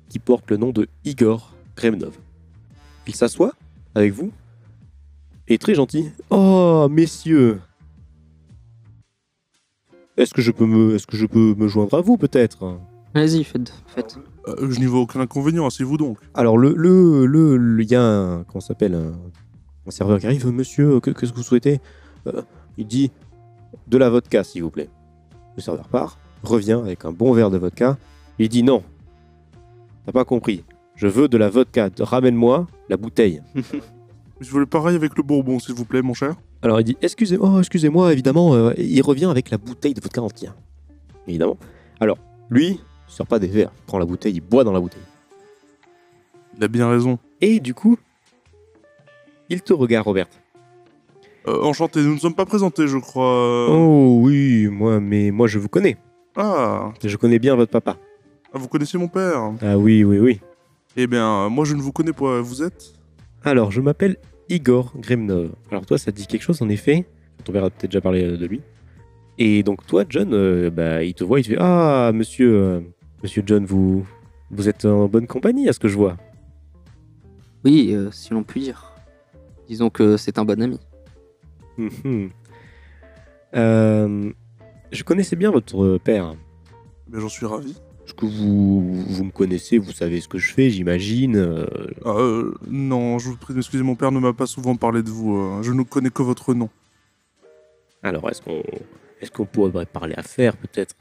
qui 0.10 0.20
porte 0.20 0.50
le 0.50 0.58
nom 0.58 0.72
de 0.72 0.88
Igor 1.04 1.54
Kremnov. 1.75 2.18
Il 3.08 3.16
s'assoit 3.16 3.54
avec 3.96 4.13
vous 4.13 4.32
et 5.48 5.56
est 5.56 5.58
très 5.58 5.75
gentil. 5.75 6.10
Oh, 6.30 6.88
messieurs 6.89 7.62
Est-ce 10.18 10.34
que 10.34 10.42
je 10.42 10.51
peux 10.51 10.66
me, 10.66 10.96
est-ce 10.96 11.08
que 11.08 11.16
je 11.18 11.25
peux 11.25 11.56
me 11.56 11.68
joindre 11.68 11.98
à 11.98 12.01
vous 12.01 12.18
peut-être? 12.18 12.80
Vas-y, 13.13 13.44
faites. 13.44 13.74
faites. 13.88 14.18
Euh, 14.48 14.72
je 14.72 14.80
n'y 14.80 14.86
vois 14.86 15.00
aucun 15.01 15.20
inconvénient, 15.20 15.66
asseyez-vous 15.68 15.98
donc. 15.98 16.18
Alors 16.34 16.58
le 16.58 16.74
le 16.75 17.25
le 17.25 17.58
le- 17.58 17.84
il 17.84 17.89
y 17.92 17.96
a 17.96 18.01
un 18.04 18.44
comment 18.44 18.62
s'appelle 18.62 18.96
un, 18.96 19.13
un 19.88 19.92
serveur 19.92 20.20
qui 20.20 20.25
arrive. 20.25 20.48
Monsieur, 20.48 21.00
que- 21.00 21.12
qu'est-ce 21.12 21.32
que 21.32 21.38
vous 21.38 21.44
souhaitez 21.44 21.80
Euh, 22.27 22.42
Il 22.77 22.88
dit 22.88 23.12
de 23.88 23.98
la 23.98 24.10
vodka, 24.10 24.44
s'il 24.44 24.63
vous 24.63 24.70
plaît. 24.70 24.89
Le 25.56 25.62
serveur 25.62 25.88
part, 25.88 26.18
revient 26.44 26.74
avec 26.84 27.04
un 27.06 27.12
bon 27.12 27.34
verre 27.34 27.50
de 27.50 27.58
vodka. 27.58 27.98
Il 28.39 28.50
dit 28.50 28.63
non. 28.63 28.84
T'as 30.06 30.12
pas 30.12 30.25
compris. 30.25 30.63
Je 30.96 31.08
veux 31.08 31.27
de 31.27 31.38
la 31.38 31.50
vodka. 31.50 31.89
Ramène-moi 32.00 32.68
la 32.89 32.98
bouteille. 32.98 33.42
Je 34.39 34.51
voulais 34.51 34.66
pareil 34.68 34.96
avec 34.96 35.18
le 35.18 35.24
bourbon, 35.24 35.58
s'il 35.60 35.74
vous 35.74 35.84
plaît, 35.86 36.01
mon 36.04 36.13
cher. 36.13 36.36
Alors 36.62 36.80
il 36.80 36.84
dit 36.84 36.98
excusez 37.01 37.38
oh, 37.39 37.60
excusez-moi 37.60 38.12
évidemment 38.13 38.54
euh, 38.56 38.74
il 38.77 39.01
revient 39.01 39.25
avec 39.25 39.50
la 39.51 39.58
bouteille 39.58 39.94
de 39.94 40.01
vodka 40.01 40.22
entière. 40.22 40.56
Évidemment. 41.27 41.58
Alors 42.00 42.18
lui 42.50 42.80
il 43.07 43.13
sort 43.13 43.27
pas 43.27 43.39
des 43.39 43.47
verres, 43.47 43.71
il 43.77 43.85
prend 43.85 43.99
la 43.99 44.05
bouteille, 44.05 44.33
il 44.35 44.41
boit 44.41 44.63
dans 44.63 44.71
la 44.73 44.79
bouteille. 44.79 45.01
Il 46.57 46.63
a 46.63 46.67
bien 46.67 46.89
raison. 46.89 47.19
Et 47.41 47.59
du 47.59 47.73
coup 47.73 47.97
il 49.49 49.61
te 49.61 49.71
regarde 49.73 50.05
Robert. 50.05 50.27
Euh, 51.47 51.61
enchanté, 51.63 52.01
nous 52.01 52.13
ne 52.15 52.19
sommes 52.19 52.35
pas 52.35 52.45
présentés, 52.45 52.87
je 52.87 52.97
crois. 52.97 53.67
Oh 53.69 54.19
oui 54.21 54.67
moi 54.67 54.99
mais 54.99 55.31
moi 55.31 55.47
je 55.47 55.59
vous 55.59 55.69
connais. 55.69 55.97
Ah, 56.35 56.91
Je 57.03 57.15
connais 57.17 57.39
bien 57.39 57.55
votre 57.55 57.71
papa. 57.71 57.97
ah, 58.53 58.57
vous 58.59 58.67
connaissez 58.67 58.97
mon 58.97 59.07
père 59.07 59.53
Ah 59.61 59.77
oui 59.77 60.03
oui 60.03 60.19
oui. 60.19 60.39
Eh 60.95 61.07
bien, 61.07 61.45
euh, 61.45 61.49
moi 61.49 61.63
je 61.65 61.75
ne 61.75 61.81
vous 61.81 61.91
connais 61.91 62.11
pas, 62.13 62.41
vous 62.41 62.61
êtes? 62.63 62.93
Alors 63.43 63.71
je 63.71 63.81
m'appelle 63.81 64.17
Igor 64.49 64.91
Gremnov. 64.97 65.51
Alors 65.71 65.85
toi 65.85 65.97
ça 65.97 66.11
te 66.11 66.17
dit 66.17 66.27
quelque 66.27 66.41
chose 66.43 66.61
en 66.61 66.69
effet? 66.69 67.07
Ton 67.43 67.53
père 67.53 67.63
a 67.63 67.69
peut-être 67.69 67.91
déjà 67.91 68.01
parlé 68.01 68.23
euh, 68.23 68.37
de 68.37 68.45
lui. 68.45 68.61
Et 69.37 69.63
donc 69.63 69.85
toi 69.87 70.03
John, 70.09 70.33
euh, 70.33 70.69
bah, 70.69 71.03
il 71.03 71.13
te 71.13 71.23
voit, 71.23 71.39
il 71.39 71.43
te 71.43 71.49
fait 71.49 71.57
ah 71.59 72.11
monsieur 72.13 72.53
euh, 72.55 72.79
monsieur 73.27 73.43
John 73.46 73.65
vous 73.65 74.07
vous 74.51 74.69
êtes 74.69 74.86
en 74.86 75.10
bonne 75.10 75.27
compagnie 75.27 75.67
à 75.67 75.74
ce 75.74 75.79
que 75.79 75.89
je 75.89 75.98
vois. 75.98 76.15
Oui, 77.65 77.93
euh, 77.93 78.10
si 78.10 78.31
l'on 78.34 78.43
peut 78.43 78.62
dire. 78.62 78.96
Disons 79.67 79.89
que 79.89 80.15
c'est 80.15 80.39
un 80.39 80.46
bon 80.46 80.62
ami. 80.62 80.79
Mhm. 81.77 82.29
Euh, 83.55 84.31
je 84.93 85.03
connaissais 85.03 85.36
bien 85.36 85.51
votre 85.51 85.98
père. 85.98 86.36
J'en 87.12 87.27
suis 87.27 87.46
ravi. 87.46 87.72
Est-ce 88.05 88.13
que 88.13 88.25
vous, 88.25 88.93
vous 88.93 89.24
me 89.25 89.31
connaissez, 89.31 89.77
vous 89.77 89.91
savez 89.91 90.22
ce 90.22 90.29
que 90.29 90.38
je 90.38 90.53
fais, 90.53 90.69
j'imagine. 90.69 91.36
euh, 91.36 91.65
Ah, 92.05 92.12
euh, 92.12 92.55
non, 92.69 93.19
je 93.19 93.27
vous 93.27 93.36
prie 93.36 93.53
de 93.53 93.57
m'excuser, 93.57 93.84
mon 93.84 93.96
père 93.96 94.13
ne 94.13 94.19
m'a 94.22 94.31
pas 94.31 94.46
souvent 94.46 94.77
parlé 94.77 95.03
de 95.03 95.10
vous. 95.10 95.36
euh, 95.38 95.63
je 95.63 95.74
ne 95.74 95.84
connais 95.84 96.12
que 96.12 96.22
votre 96.22 96.53
nom. 96.53 96.69
Alors, 98.03 98.29
est-ce 98.29 98.41
qu'on 98.41 98.63
est 99.19 99.29
qu'on 99.29 99.46
pourrait 99.46 99.86
parler 99.86 100.15
affaires, 100.15 100.55
peut-être? 100.55 100.96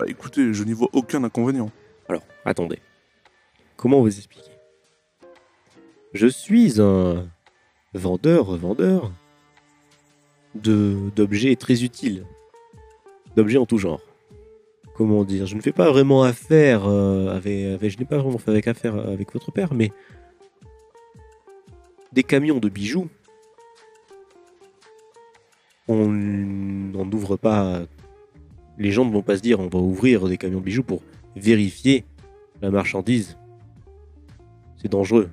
Bah 0.00 0.06
écoutez, 0.08 0.54
je 0.54 0.64
n'y 0.64 0.72
vois 0.72 0.88
aucun 0.94 1.22
inconvénient. 1.24 1.70
Alors, 2.08 2.22
attendez. 2.46 2.78
Comment 3.76 4.00
vous 4.00 4.16
expliquer 4.16 4.52
Je 6.14 6.26
suis 6.26 6.80
un 6.80 7.28
vendeur, 7.92 8.56
vendeur 8.56 9.12
de 10.54 11.10
d'objets 11.14 11.54
très 11.56 11.84
utiles. 11.84 12.24
D'objets 13.36 13.58
en 13.58 13.66
tout 13.66 13.76
genre. 13.76 14.00
Comment 14.94 15.22
dire? 15.22 15.44
Je 15.44 15.54
ne 15.54 15.60
fais 15.60 15.72
pas 15.72 15.90
vraiment 15.90 16.22
affaire 16.22 16.88
euh, 16.88 17.36
avec, 17.36 17.90
Je 17.90 17.98
n'ai 17.98 18.06
pas 18.06 18.16
vraiment 18.16 18.38
fait 18.38 18.52
avec 18.52 18.68
affaire 18.68 18.96
avec 18.96 19.34
votre 19.34 19.52
père, 19.52 19.74
mais 19.74 19.92
des 22.10 22.22
camions 22.22 22.58
de 22.58 22.70
bijoux. 22.70 23.10
On 25.88 26.06
on 26.94 27.04
n'ouvre 27.04 27.36
pas. 27.36 27.82
Les 28.78 28.90
gens 28.90 29.04
ne 29.04 29.12
vont 29.12 29.22
pas 29.22 29.36
se 29.36 29.42
dire 29.42 29.60
on 29.60 29.68
va 29.68 29.78
ouvrir 29.78 30.28
des 30.28 30.38
camions 30.38 30.60
de 30.60 30.64
bijoux 30.64 30.82
pour 30.82 31.02
vérifier 31.36 32.04
la 32.62 32.70
marchandise. 32.70 33.36
C'est 34.76 34.90
dangereux 34.90 35.28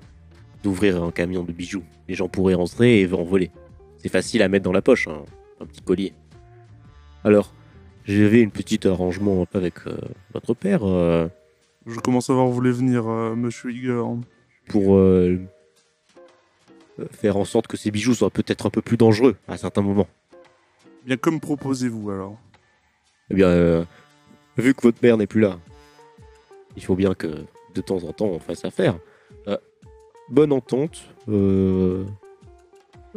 d'ouvrir 0.63 1.03
un 1.03 1.11
camion 1.11 1.43
de 1.43 1.51
bijoux. 1.51 1.83
Les 2.07 2.15
gens 2.15 2.27
pourraient 2.27 2.53
rentrer 2.53 3.01
et 3.01 3.13
en 3.13 3.23
voler. 3.23 3.51
C'est 3.97 4.09
facile 4.09 4.41
à 4.41 4.49
mettre 4.49 4.65
dans 4.65 4.71
la 4.71 4.81
poche, 4.81 5.07
hein, 5.07 5.23
un 5.59 5.65
petit 5.65 5.81
collier. 5.81 6.13
Alors, 7.23 7.53
j'avais 8.05 8.41
une 8.41 8.51
petite 8.51 8.85
arrangement 8.85 9.45
avec 9.53 9.85
euh, 9.85 9.97
votre 10.33 10.53
père 10.53 10.81
euh, 10.83 11.27
Je 11.85 11.99
commence 11.99 12.29
à 12.29 12.33
voir 12.33 12.45
où 12.45 12.49
vous 12.49 12.55
voulez 12.55 12.71
venir, 12.71 13.07
euh, 13.07 13.35
monsieur 13.35 13.71
Igor. 13.71 14.17
pour 14.67 14.99
faire 17.11 17.37
en 17.37 17.45
sorte 17.45 17.67
que 17.67 17.77
ces 17.77 17.91
bijoux 17.91 18.15
soient 18.15 18.31
peut-être 18.31 18.65
un 18.65 18.69
peu 18.69 18.81
plus 18.81 18.97
dangereux 18.97 19.35
à 19.47 19.57
certains 19.57 19.81
moments. 19.81 20.07
Bien, 21.05 21.17
comme 21.17 21.39
proposez-vous 21.39 22.09
alors? 22.09 22.37
Eh 23.29 23.35
bien, 23.35 23.47
euh, 23.47 23.83
vu 24.57 24.73
que 24.73 24.81
votre 24.81 24.99
père 24.99 25.17
n'est 25.17 25.27
plus 25.27 25.41
là, 25.41 25.59
il 26.75 26.83
faut 26.83 26.95
bien 26.95 27.13
que 27.13 27.27
de 27.75 27.81
temps 27.81 28.03
en 28.03 28.13
temps 28.13 28.27
on 28.27 28.39
fasse 28.39 28.63
affaire. 28.63 28.97
Euh, 29.47 29.57
bonne 30.29 30.53
entente, 30.53 31.03
euh, 31.27 32.05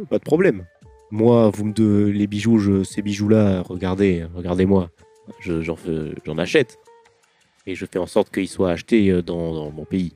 pas 0.09 0.17
de 0.17 0.23
problème. 0.23 0.65
Moi, 1.11 1.49
vous 1.49 1.65
me 1.65 1.73
de 1.73 2.05
les 2.05 2.27
bijoux, 2.27 2.83
ces 2.83 3.01
bijoux-là, 3.01 3.61
regardez, 3.61 4.25
regardez-moi, 4.33 4.89
je- 5.39 5.61
j'en 5.61 6.37
achète 6.37 6.77
et 7.67 7.75
je 7.75 7.85
fais 7.85 7.99
en 7.99 8.05
sorte 8.05 8.33
qu'ils 8.33 8.47
soient 8.47 8.71
achetés 8.71 9.21
dans, 9.21 9.71
mon 9.71 9.85
pays. 9.85 10.13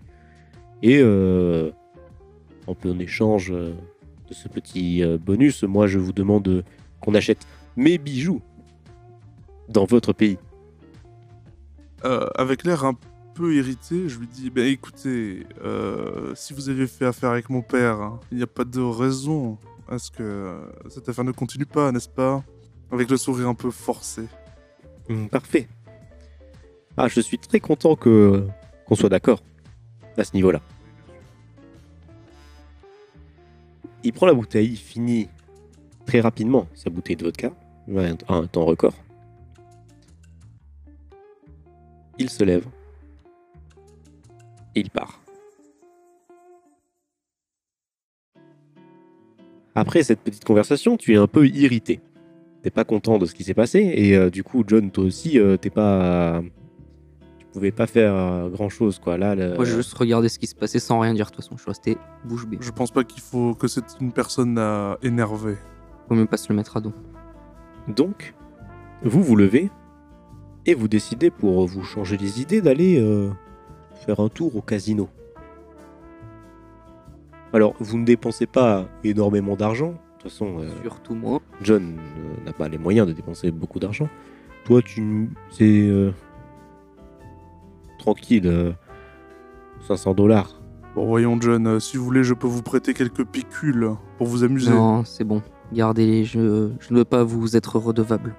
Et 0.81 1.01
en 1.03 2.99
échange 2.99 3.51
de 3.51 4.33
ce 4.33 4.47
petit 4.47 5.03
bonus, 5.19 5.63
moi 5.63 5.87
je 5.87 5.99
vous 5.99 6.13
demande 6.13 6.63
qu'on 7.01 7.13
achète 7.13 7.45
mes 7.75 7.97
bijoux 7.97 8.41
dans 9.69 9.85
votre 9.85 10.13
pays. 10.13 10.37
Euh, 12.03 12.27
avec 12.35 12.63
l'air 12.63 12.85
un 12.85 12.95
peu 13.33 13.55
irrité, 13.55 14.07
je 14.09 14.19
lui 14.19 14.27
dis 14.27 14.49
Ben 14.49 14.65
écoutez, 14.65 15.45
euh, 15.63 16.33
si 16.35 16.53
vous 16.53 16.69
avez 16.69 16.87
fait 16.87 17.05
affaire 17.05 17.31
avec 17.31 17.49
mon 17.49 17.61
père, 17.61 17.99
hein, 18.01 18.19
il 18.31 18.37
n'y 18.37 18.43
a 18.43 18.47
pas 18.47 18.63
de 18.63 18.81
raison 18.81 19.57
à 19.87 19.97
ce 19.97 20.11
que 20.11 20.59
cette 20.89 21.09
affaire 21.09 21.25
ne 21.25 21.31
continue 21.31 21.65
pas, 21.65 21.91
n'est-ce 21.91 22.09
pas? 22.09 22.43
Avec 22.91 23.09
le 23.09 23.17
sourire 23.17 23.47
un 23.49 23.55
peu 23.55 23.71
forcé. 23.71 24.23
Hum, 25.09 25.29
parfait. 25.29 25.67
Ah, 26.97 27.07
je 27.07 27.19
suis 27.19 27.37
très 27.37 27.59
content 27.59 27.95
que 27.95 28.47
qu'on 28.85 28.95
soit 28.95 29.09
d'accord 29.09 29.41
à 30.17 30.23
ce 30.23 30.33
niveau-là. 30.33 30.61
Il 34.03 34.13
prend 34.13 34.27
la 34.27 34.33
bouteille, 34.33 34.69
il 34.71 34.77
finit 34.77 35.27
très 36.05 36.21
rapidement 36.21 36.67
sa 36.75 36.89
bouteille 36.89 37.15
de 37.15 37.25
vodka, 37.25 37.51
à 38.27 38.33
un 38.35 38.45
temps 38.45 38.65
record. 38.65 38.93
Il 42.17 42.29
se 42.29 42.43
lève 42.43 42.65
et 44.75 44.79
il 44.81 44.89
part. 44.89 45.21
Après 49.75 50.03
cette 50.03 50.21
petite 50.21 50.45
conversation, 50.45 50.95
tu 50.97 51.13
es 51.13 51.17
un 51.17 51.27
peu 51.27 51.47
irrité. 51.47 51.99
T'es 52.61 52.69
pas 52.69 52.85
content 52.85 53.17
de 53.17 53.25
ce 53.25 53.35
qui 53.35 53.43
s'est 53.43 53.53
passé 53.53 53.79
et 53.95 54.15
euh, 54.15 54.29
du 54.29 54.43
coup, 54.43 54.63
John, 54.65 54.89
toi 54.91 55.03
aussi, 55.03 55.37
euh, 55.37 55.57
t'es 55.57 55.69
pas, 55.69 56.41
tu 57.37 57.45
pouvais 57.47 57.71
pas 57.71 57.85
faire 57.85 58.49
grand 58.51 58.69
chose 58.69 58.97
quoi. 58.99 59.17
Là, 59.17 59.35
le- 59.35 59.55
Moi, 59.55 59.65
j'ai 59.65 59.75
juste 59.75 59.93
regardé 59.93 60.29
ce 60.29 60.39
qui 60.39 60.47
se 60.47 60.55
passait 60.55 60.79
sans 60.79 60.99
rien 60.99 61.13
dire. 61.13 61.25
De 61.25 61.31
toute 61.31 61.43
façon, 61.43 61.57
je 61.57 61.61
suis 61.61 61.69
resté 61.69 61.97
bouche 62.23 62.47
bée. 62.47 62.57
Je 62.61 62.71
pense 62.71 62.91
pas 62.91 63.03
qu'il 63.03 63.21
faut 63.21 63.53
que 63.53 63.67
c'est 63.67 63.83
une 64.01 64.11
personne 64.13 64.57
à 64.57 64.97
énerver. 65.03 65.55
Faut 66.07 66.15
même 66.15 66.27
pas 66.27 66.37
se 66.37 66.47
le 66.49 66.55
mettre 66.55 66.77
à 66.77 66.81
dos. 66.81 66.93
Donc, 67.89 68.33
vous 69.03 69.21
vous 69.21 69.35
levez 69.35 69.69
et 70.65 70.73
vous 70.73 70.87
décidez 70.87 71.29
pour 71.31 71.65
vous 71.67 71.83
changer 71.83 72.17
les 72.17 72.41
idées 72.41 72.61
d'aller 72.61 72.99
euh, 73.01 73.29
faire 74.05 74.19
un 74.19 74.29
tour 74.29 74.55
au 74.55 74.61
casino. 74.61 75.07
Alors, 77.53 77.73
vous 77.79 77.97
ne 77.97 78.05
dépensez 78.05 78.45
pas 78.47 78.85
énormément 79.03 79.55
d'argent. 79.55 79.91
De 79.91 79.97
toute 80.21 80.31
façon, 80.31 80.59
euh, 80.59 80.67
Surtout 80.81 81.15
moi. 81.15 81.39
John 81.61 81.97
euh, 81.97 82.45
n'a 82.45 82.53
pas 82.53 82.67
les 82.67 82.77
moyens 82.77 83.07
de 83.07 83.13
dépenser 83.13 83.51
beaucoup 83.51 83.79
d'argent. 83.79 84.09
Toi, 84.65 84.81
tu. 84.81 85.29
C'est. 85.51 85.87
euh, 85.87 86.11
tranquille. 87.99 88.47
euh, 88.47 88.71
500 89.87 90.15
dollars. 90.15 90.61
Bon, 90.95 91.05
voyons, 91.05 91.39
John, 91.39 91.67
euh, 91.67 91.79
si 91.79 91.97
vous 91.97 92.03
voulez, 92.05 92.23
je 92.23 92.33
peux 92.33 92.47
vous 92.47 92.63
prêter 92.63 92.93
quelques 92.93 93.23
picules 93.25 93.91
pour 94.17 94.27
vous 94.27 94.43
amuser. 94.43 94.71
Non, 94.71 95.03
c'est 95.05 95.23
bon. 95.23 95.41
Gardez-les. 95.71 96.25
Je, 96.25 96.71
je 96.79 96.93
ne 96.93 96.99
veux 96.99 97.05
pas 97.05 97.23
vous 97.23 97.55
être 97.55 97.77
redevable. 97.77 98.35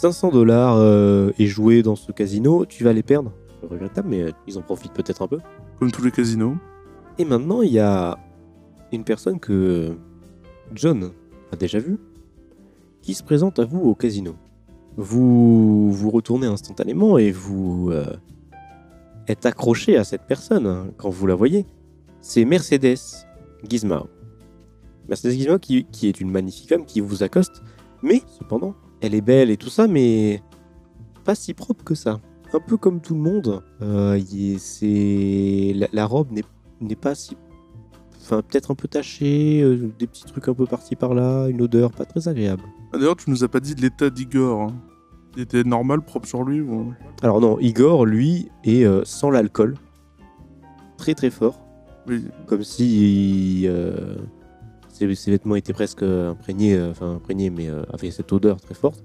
500 0.00 0.30
dollars 0.30 0.76
euh, 0.78 1.30
et 1.38 1.46
jouer 1.46 1.82
dans 1.82 1.94
ce 1.94 2.10
casino, 2.10 2.64
tu 2.64 2.84
vas 2.84 2.94
les 2.94 3.02
perdre. 3.02 3.32
Regrettable, 3.62 4.08
mais 4.08 4.22
euh, 4.22 4.30
ils 4.46 4.56
en 4.56 4.62
profitent 4.62 4.94
peut-être 4.94 5.20
un 5.20 5.26
peu. 5.26 5.40
Comme 5.78 5.92
tous 5.92 6.02
les 6.02 6.10
casinos. 6.10 6.54
Et 7.18 7.26
maintenant, 7.26 7.60
il 7.60 7.70
y 7.70 7.80
a 7.80 8.16
une 8.92 9.04
personne 9.04 9.38
que 9.38 9.94
John 10.74 11.10
a 11.52 11.56
déjà 11.56 11.78
vue 11.80 11.98
qui 13.02 13.12
se 13.12 13.22
présente 13.22 13.58
à 13.58 13.66
vous 13.66 13.80
au 13.80 13.94
casino. 13.94 14.36
Vous 14.96 15.92
vous 15.92 16.08
retournez 16.08 16.46
instantanément 16.46 17.18
et 17.18 17.30
vous 17.30 17.90
euh, 17.92 18.16
êtes 19.28 19.44
accroché 19.44 19.98
à 19.98 20.04
cette 20.04 20.22
personne 20.22 20.66
hein, 20.66 20.86
quand 20.96 21.10
vous 21.10 21.26
la 21.26 21.34
voyez. 21.34 21.66
C'est 22.22 22.46
Mercedes 22.46 23.26
Gizmao. 23.68 24.06
Mercedes 25.10 25.32
Gizmao 25.32 25.58
qui, 25.58 25.84
qui 25.92 26.08
est 26.08 26.22
une 26.22 26.30
magnifique 26.30 26.70
femme 26.70 26.86
qui 26.86 27.00
vous 27.00 27.22
accoste, 27.22 27.62
mais 28.02 28.22
cependant, 28.38 28.74
elle 29.00 29.14
est 29.14 29.20
belle 29.20 29.50
et 29.50 29.56
tout 29.56 29.68
ça, 29.70 29.86
mais 29.86 30.42
pas 31.24 31.34
si 31.34 31.54
propre 31.54 31.84
que 31.84 31.94
ça. 31.94 32.20
Un 32.52 32.60
peu 32.60 32.76
comme 32.76 33.00
tout 33.00 33.14
le 33.14 33.20
monde, 33.20 33.62
euh, 33.82 34.18
y 34.30 34.54
est- 34.54 34.58
c'est 34.58 35.72
la, 35.76 35.86
la 35.92 36.06
robe 36.06 36.32
n'est 36.32 36.42
n'est 36.80 36.96
pas 36.96 37.14
si. 37.14 37.36
Enfin, 38.22 38.42
peut-être 38.42 38.70
un 38.70 38.74
peu 38.74 38.88
taché, 38.88 39.60
euh, 39.62 39.90
des 39.98 40.06
petits 40.06 40.24
trucs 40.24 40.48
un 40.48 40.54
peu 40.54 40.66
par-ci 40.66 40.96
par-là, 40.96 41.48
une 41.48 41.62
odeur 41.62 41.90
pas 41.90 42.04
très 42.04 42.26
agréable. 42.28 42.62
Ah, 42.92 42.98
D'ailleurs, 42.98 43.16
tu 43.16 43.28
nous 43.30 43.44
as 43.44 43.48
pas 43.48 43.60
dit 43.60 43.74
de 43.74 43.80
l'état 43.82 44.08
d'Igor. 44.10 44.62
hein. 44.62 44.74
Il 45.36 45.42
était 45.42 45.62
normal, 45.62 46.00
propre 46.02 46.26
sur 46.26 46.42
lui 46.42 46.60
ou... 46.60 46.92
Alors, 47.22 47.40
non, 47.40 47.58
Igor, 47.60 48.04
lui, 48.04 48.48
est 48.64 48.84
euh, 48.84 49.02
sans 49.04 49.30
l'alcool. 49.30 49.76
Très 50.96 51.14
très 51.14 51.30
fort. 51.30 51.60
Oui. 52.08 52.24
Comme 52.46 52.64
si 52.64 53.64
ses, 55.08 55.14
ses 55.14 55.30
vêtements 55.30 55.54
étaient 55.56 55.72
presque 55.72 56.02
imprégnés, 56.02 56.74
euh, 56.76 56.90
enfin 56.90 57.14
imprégnés, 57.14 57.50
mais 57.50 57.68
euh, 57.68 57.82
avaient 57.92 58.10
cette 58.10 58.32
odeur 58.32 58.60
très 58.60 58.74
forte. 58.74 59.02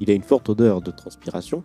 Il 0.00 0.10
a 0.10 0.14
une 0.14 0.22
forte 0.22 0.48
odeur 0.48 0.80
de 0.80 0.90
transpiration. 0.90 1.62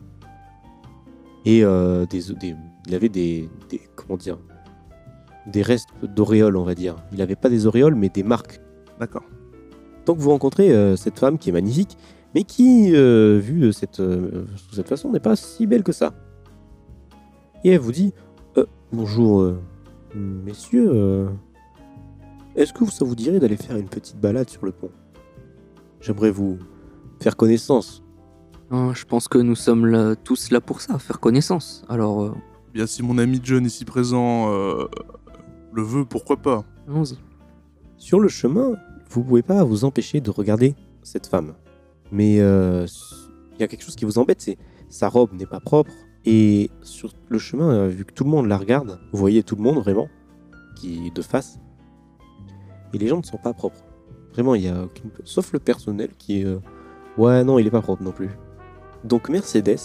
Et 1.45 1.63
euh, 1.63 2.05
des, 2.05 2.21
des- 2.39 2.55
il 2.87 2.95
avait 2.95 3.09
des, 3.09 3.49
des- 3.69 3.81
Comment 3.95 4.17
dire 4.17 4.37
Des 5.47 5.61
restes 5.61 5.89
d'auréoles, 6.03 6.57
on 6.57 6.63
va 6.63 6.75
dire. 6.75 6.95
Il 7.11 7.19
n'avait 7.19 7.35
pas 7.35 7.49
des 7.49 7.65
auréoles, 7.65 7.95
mais 7.95 8.09
des 8.09 8.23
marques. 8.23 8.59
D'accord. 8.99 9.23
Donc 10.05 10.17
vous 10.17 10.29
rencontrez 10.31 10.97
cette 10.97 11.17
femme 11.17 11.37
qui 11.37 11.47
est 11.49 11.53
magnifique, 11.53 11.97
mais 12.35 12.43
qui, 12.43 12.91
vue 12.91 13.59
de 13.61 13.71
cette, 13.71 13.95
sous 13.97 14.75
cette 14.75 14.89
façon, 14.89 15.11
n'est 15.13 15.21
pas 15.21 15.37
si 15.37 15.65
belle 15.65 15.83
que 15.83 15.93
ça. 15.93 16.13
Et 17.63 17.69
elle 17.71 17.79
vous 17.79 17.93
dit 17.93 18.13
Bonjour, 18.91 19.53
messieurs, 20.13 21.27
est-ce 22.55 22.73
que 22.73 22.85
ça 22.91 23.05
vous 23.05 23.15
dirait 23.15 23.39
d'aller 23.39 23.57
faire 23.57 23.77
une 23.77 23.89
petite 23.89 24.17
balade 24.19 24.49
sur 24.49 24.65
le 24.65 24.71
pont? 24.71 24.91
J'aimerais 26.01 26.31
vous 26.31 26.57
faire 27.21 27.35
connaissance. 27.37 28.03
Je 28.71 29.05
pense 29.05 29.27
que 29.27 29.37
nous 29.37 29.55
sommes 29.55 29.85
là- 29.85 30.15
tous 30.15 30.49
là 30.51 30.59
pour 30.59 30.81
ça, 30.81 30.97
faire 30.97 31.19
connaissance. 31.19 31.83
Alors, 31.89 32.23
euh, 32.23 32.31
Bien, 32.73 32.87
si 32.87 33.03
mon 33.03 33.19
ami 33.19 33.39
John 33.43 33.63
ici 33.65 33.85
présent 33.85 34.51
euh, 34.51 34.87
le 35.71 35.83
veut, 35.83 36.05
pourquoi 36.05 36.37
pas? 36.37 36.63
allons-y. 36.87 37.17
Sur 37.97 38.19
le 38.19 38.27
chemin, 38.29 38.73
vous 39.11 39.23
pouvez 39.23 39.43
pas 39.43 39.63
vous 39.63 39.85
empêcher 39.85 40.21
de 40.21 40.31
regarder 40.31 40.73
cette 41.03 41.27
femme. 41.27 41.53
Mais 42.11 42.39
euh, 42.41 42.87
il 43.53 43.61
y 43.61 43.63
a 43.63 43.67
quelque 43.67 43.83
chose 43.83 43.95
qui 43.95 44.05
vous 44.05 44.17
embête, 44.17 44.41
c'est 44.41 44.57
sa 44.89 45.07
robe 45.07 45.33
n'est 45.33 45.45
pas 45.45 45.59
propre. 45.59 45.91
Et 46.25 46.71
sur 46.81 47.13
le 47.29 47.37
chemin, 47.37 47.87
vu 47.87 48.05
que 48.05 48.13
tout 48.13 48.23
le 48.23 48.29
monde 48.31 48.47
la 48.47 48.57
regarde, 48.57 48.99
vous 49.11 49.19
voyez 49.19 49.43
tout 49.43 49.55
le 49.55 49.61
monde 49.61 49.77
vraiment, 49.77 50.07
qui 50.75 51.07
est 51.07 51.15
de 51.15 51.21
face. 51.21 51.59
Et 52.93 52.97
les 52.97 53.07
gens 53.07 53.17
ne 53.17 53.23
sont 53.23 53.37
pas 53.37 53.53
propres. 53.53 53.81
Vraiment, 54.33 54.55
il 54.55 54.63
y 54.63 54.67
a 54.69 54.83
aucune... 54.83 55.09
Sauf 55.23 55.51
le 55.53 55.59
personnel 55.59 56.09
qui 56.17 56.41
est... 56.41 56.45
euh, 56.45 56.59
Ouais, 57.17 57.43
non, 57.43 57.59
il 57.59 57.67
est 57.67 57.71
pas 57.71 57.81
propre 57.81 58.03
non 58.03 58.11
plus. 58.11 58.29
Donc 59.03 59.29
Mercedes 59.29 59.77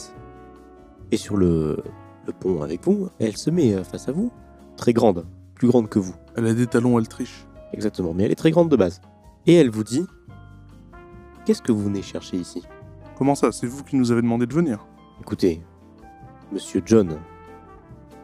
est 1.11 1.16
sur 1.16 1.37
le, 1.37 1.83
le 2.27 2.33
pont 2.33 2.62
avec 2.62 2.85
vous. 2.85 3.09
Elle 3.18 3.37
se 3.37 3.51
met 3.51 3.75
euh, 3.75 3.85
face 3.85 4.09
à 4.09 4.12
vous, 4.12 4.31
très 4.77 4.92
grande, 4.92 5.27
plus 5.55 5.68
grande 5.68 5.88
que 5.88 5.99
vous. 5.99 6.14
Elle 6.37 6.47
a 6.47 6.55
des 6.55 6.66
talons, 6.66 6.99
elle 6.99 7.09
triche. 7.09 7.47
Exactement, 7.73 8.14
mais 8.14 8.25
elle 8.25 8.33
est 8.33 8.37
très 8.37 8.51
grande 8.51 8.71
de 8.71 8.77
base. 8.77 9.01
Et 9.47 9.55
elle 9.55 9.71
vous 9.71 9.85
dit 9.85 10.07
Qu'est-ce 11.44 11.62
que 11.62 11.73
vous 11.73 11.85
venez 11.85 12.03
chercher 12.03 12.37
ici? 12.37 12.62
Comment 13.16 13.35
ça? 13.35 13.53
C'est 13.53 13.66
vous 13.66 13.83
qui 13.85 13.97
nous 13.97 14.12
avez 14.12 14.23
demandé 14.23 14.47
de 14.47 14.55
venir 14.55 14.87
Écoutez, 15.21 15.61
monsieur 16.53 16.81
John, 16.87 17.18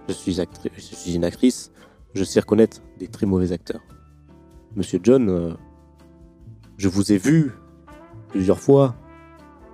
je 0.08 0.12
suis, 0.14 0.36
actri- 0.40 0.70
je 0.76 0.80
suis 0.80 1.14
une 1.14 1.24
actrice, 1.24 1.72
je 2.14 2.24
sais 2.24 2.40
reconnaître 2.40 2.78
des 2.98 3.08
très 3.08 3.26
mauvais 3.26 3.52
acteurs. 3.52 3.80
Monsieur 4.76 4.98
John, 5.02 5.28
euh, 5.28 5.52
je 6.78 6.88
vous 6.88 7.12
ai 7.12 7.18
vu 7.18 7.52
plusieurs 8.30 8.58
fois 8.58 8.96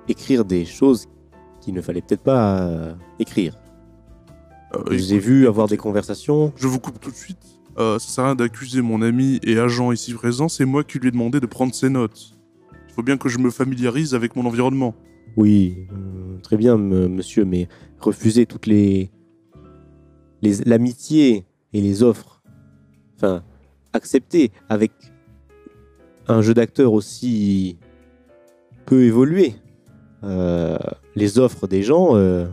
écrire 0.09 0.45
des 0.45 0.67
choses 0.67 1.09
qu'il 1.63 1.73
ne 1.73 1.81
fallait 1.81 2.03
peut-être 2.03 2.23
pas 2.23 2.61
euh, 2.61 2.95
écrire. 3.19 3.57
Euh, 4.75 4.85
Je 4.91 4.99
vous 4.99 5.15
ai 5.15 5.19
vu 5.19 5.47
avoir 5.47 5.69
des 5.69 5.79
conversations. 5.79 6.53
Je 6.57 6.67
vous 6.67 6.79
coupe 6.79 7.01
tout 7.01 7.11
de 7.11 7.17
suite. 7.17 7.39
Ça 7.79 7.99
sert 7.99 8.25
à 8.25 8.27
rien 8.27 8.35
d'accuser 8.35 8.83
mon 8.83 9.01
ami 9.01 9.41
et 9.43 9.59
agent 9.59 9.91
ici 9.91 10.13
présent, 10.13 10.51
c'est 10.51 10.67
moi 10.67 10.85
qui 10.85 10.99
lui 10.99 11.09
ai 11.09 11.11
demandé 11.13 11.41
de 11.41 11.47
prendre 11.47 11.75
ses 11.75 11.89
notes. 11.89 12.39
Il 12.89 12.93
faut 12.93 13.03
bien 13.03 13.17
que 13.17 13.31
je 13.31 13.39
me 13.39 13.49
familiarise 13.49 14.15
avec 14.15 14.37
mon 14.37 14.45
environnement. 14.45 14.95
Oui, 15.39 15.87
très 16.43 16.59
bien, 16.59 16.77
monsieur, 16.77 17.47
mais 17.47 17.69
refuser 17.99 18.45
toutes 18.45 18.67
les. 18.67 19.11
les 20.43 20.57
l'amitié 20.67 21.47
et 21.73 21.81
les 21.81 22.03
offres. 22.03 22.43
Enfin, 23.17 23.45
accepter 23.93 24.53
avec 24.69 24.93
un 26.29 26.43
jeu 26.43 26.55
d'acteur 26.55 26.93
aussi 26.93 27.79
peu 28.87 29.03
évolué 29.05 29.55
euh, 30.23 30.79
les 31.15 31.39
offres 31.39 31.67
des 31.67 31.83
gens. 31.83 32.17
euh, 32.17 32.47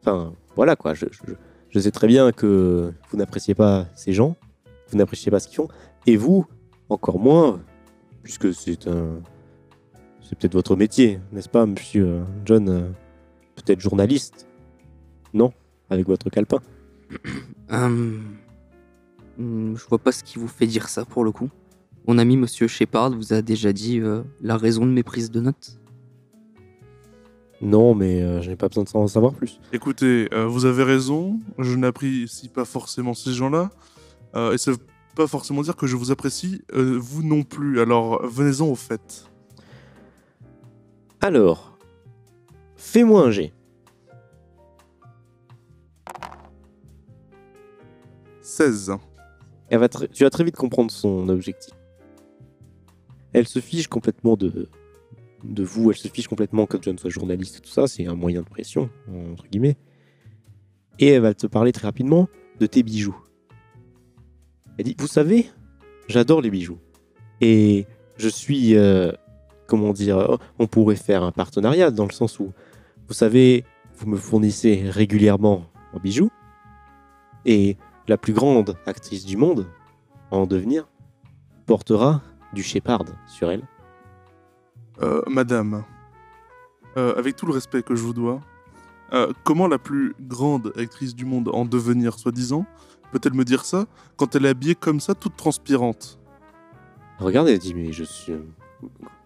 Enfin, 0.00 0.32
voilà 0.56 0.74
quoi. 0.74 0.94
Je, 0.94 1.78
sais 1.78 1.90
très 1.92 2.08
bien 2.08 2.32
que 2.32 2.92
vous 3.08 3.16
n'appréciez 3.16 3.54
pas 3.54 3.86
ces 3.94 4.12
gens, 4.12 4.36
vous 4.88 4.98
n'appréciez 4.98 5.30
pas 5.30 5.38
ce 5.38 5.46
qu'ils 5.46 5.56
font, 5.56 5.68
et 6.06 6.16
vous, 6.16 6.44
encore 6.88 7.20
moins, 7.20 7.60
puisque 8.22 8.52
c'est 8.52 8.88
un. 8.88 9.20
C'est 10.20 10.36
peut-être 10.36 10.54
votre 10.54 10.74
métier, 10.76 11.20
n'est-ce 11.30 11.48
pas, 11.48 11.66
monsieur 11.66 12.22
John 12.44 12.68
euh, 12.68 12.88
Peut-être 13.54 13.80
journaliste 13.80 14.48
Non 15.34 15.52
Avec 15.90 16.06
votre 16.06 16.30
calepin 16.30 16.58
je 19.38 19.86
vois 19.88 19.98
pas 19.98 20.12
ce 20.12 20.22
qui 20.22 20.38
vous 20.38 20.48
fait 20.48 20.66
dire 20.66 20.88
ça 20.88 21.04
pour 21.04 21.24
le 21.24 21.32
coup. 21.32 21.50
Mon 22.06 22.18
ami 22.18 22.36
Monsieur 22.36 22.66
Shepard 22.66 23.10
vous 23.12 23.32
a 23.32 23.42
déjà 23.42 23.72
dit 23.72 24.00
euh, 24.00 24.22
la 24.40 24.56
raison 24.56 24.84
de 24.84 24.90
mes 24.90 25.02
prises 25.02 25.30
de 25.30 25.40
notes. 25.40 25.78
Non, 27.60 27.94
mais 27.94 28.20
euh, 28.20 28.42
je 28.42 28.50
n'ai 28.50 28.56
pas 28.56 28.66
besoin 28.66 28.82
de 28.82 28.90
en 28.92 29.06
savoir 29.06 29.34
plus. 29.34 29.60
Écoutez, 29.72 30.28
euh, 30.32 30.46
vous 30.46 30.64
avez 30.64 30.82
raison, 30.82 31.38
je 31.58 31.76
n'apprécie 31.76 32.48
pas 32.48 32.64
forcément 32.64 33.14
ces 33.14 33.32
gens-là, 33.32 33.70
euh, 34.34 34.52
et 34.52 34.58
ça 34.58 34.72
veut 34.72 34.78
pas 35.14 35.28
forcément 35.28 35.62
dire 35.62 35.76
que 35.76 35.86
je 35.86 35.94
vous 35.94 36.10
apprécie, 36.10 36.62
euh, 36.74 36.98
vous 36.98 37.22
non 37.22 37.44
plus, 37.44 37.80
alors 37.80 38.26
venez-en 38.26 38.66
au 38.66 38.74
fait. 38.74 39.30
Alors, 41.20 41.78
fais-moi 42.76 43.22
un 43.22 43.30
jet. 43.30 43.52
16. 48.40 48.96
Elle 49.72 49.78
va 49.78 49.88
tu 49.88 50.22
vas 50.22 50.28
très 50.28 50.44
vite 50.44 50.54
comprendre 50.54 50.90
son 50.90 51.30
objectif. 51.30 51.72
Elle 53.32 53.48
se 53.48 53.58
fiche 53.58 53.86
complètement 53.86 54.36
de, 54.36 54.68
de 55.44 55.62
vous, 55.62 55.90
elle 55.90 55.96
se 55.96 56.08
fiche 56.08 56.28
complètement 56.28 56.66
que 56.66 56.76
John 56.78 56.98
soit 56.98 57.08
journaliste 57.08 57.56
et 57.56 57.60
tout 57.60 57.70
ça, 57.70 57.86
c'est 57.86 58.06
un 58.06 58.14
moyen 58.14 58.42
de 58.42 58.46
pression, 58.46 58.90
entre 59.32 59.48
guillemets. 59.48 59.78
Et 60.98 61.06
elle 61.06 61.22
va 61.22 61.32
te 61.32 61.46
parler 61.46 61.72
très 61.72 61.86
rapidement 61.86 62.28
de 62.60 62.66
tes 62.66 62.82
bijoux. 62.82 63.16
Elle 64.76 64.84
dit, 64.84 64.94
vous 64.98 65.06
savez, 65.06 65.46
j'adore 66.06 66.42
les 66.42 66.50
bijoux. 66.50 66.78
Et 67.40 67.86
je 68.18 68.28
suis, 68.28 68.76
euh, 68.76 69.10
comment 69.68 69.94
dire, 69.94 70.36
on 70.58 70.66
pourrait 70.66 70.96
faire 70.96 71.22
un 71.22 71.32
partenariat 71.32 71.90
dans 71.90 72.04
le 72.04 72.12
sens 72.12 72.38
où, 72.40 72.52
vous 73.08 73.14
savez, 73.14 73.64
vous 73.96 74.06
me 74.06 74.18
fournissez 74.18 74.82
régulièrement 74.90 75.64
en 75.94 75.98
bijoux. 75.98 76.28
Et 77.46 77.78
la 78.08 78.16
plus 78.16 78.32
grande 78.32 78.76
actrice 78.86 79.24
du 79.24 79.36
monde, 79.36 79.66
en 80.30 80.46
devenir, 80.46 80.88
portera 81.66 82.22
du 82.52 82.62
Shepard 82.62 83.04
sur 83.26 83.50
elle. 83.50 83.62
Euh, 85.00 85.22
madame, 85.26 85.84
euh, 86.96 87.14
avec 87.16 87.36
tout 87.36 87.46
le 87.46 87.52
respect 87.52 87.82
que 87.82 87.94
je 87.94 88.02
vous 88.02 88.12
dois, 88.12 88.40
euh, 89.12 89.32
comment 89.44 89.66
la 89.68 89.78
plus 89.78 90.14
grande 90.20 90.72
actrice 90.76 91.14
du 91.14 91.24
monde 91.24 91.48
en 91.52 91.64
devenir, 91.64 92.18
soi-disant, 92.18 92.66
peut-elle 93.10 93.34
me 93.34 93.44
dire 93.44 93.64
ça 93.64 93.86
quand 94.16 94.34
elle 94.34 94.46
est 94.46 94.50
habillée 94.50 94.74
comme 94.74 95.00
ça, 95.00 95.14
toute 95.14 95.36
transpirante? 95.36 96.18
Regarde, 97.18 97.48
elle 97.48 97.58
dit, 97.58 97.74
mais 97.74 97.92
je 97.92 98.04
suis... 98.04 98.34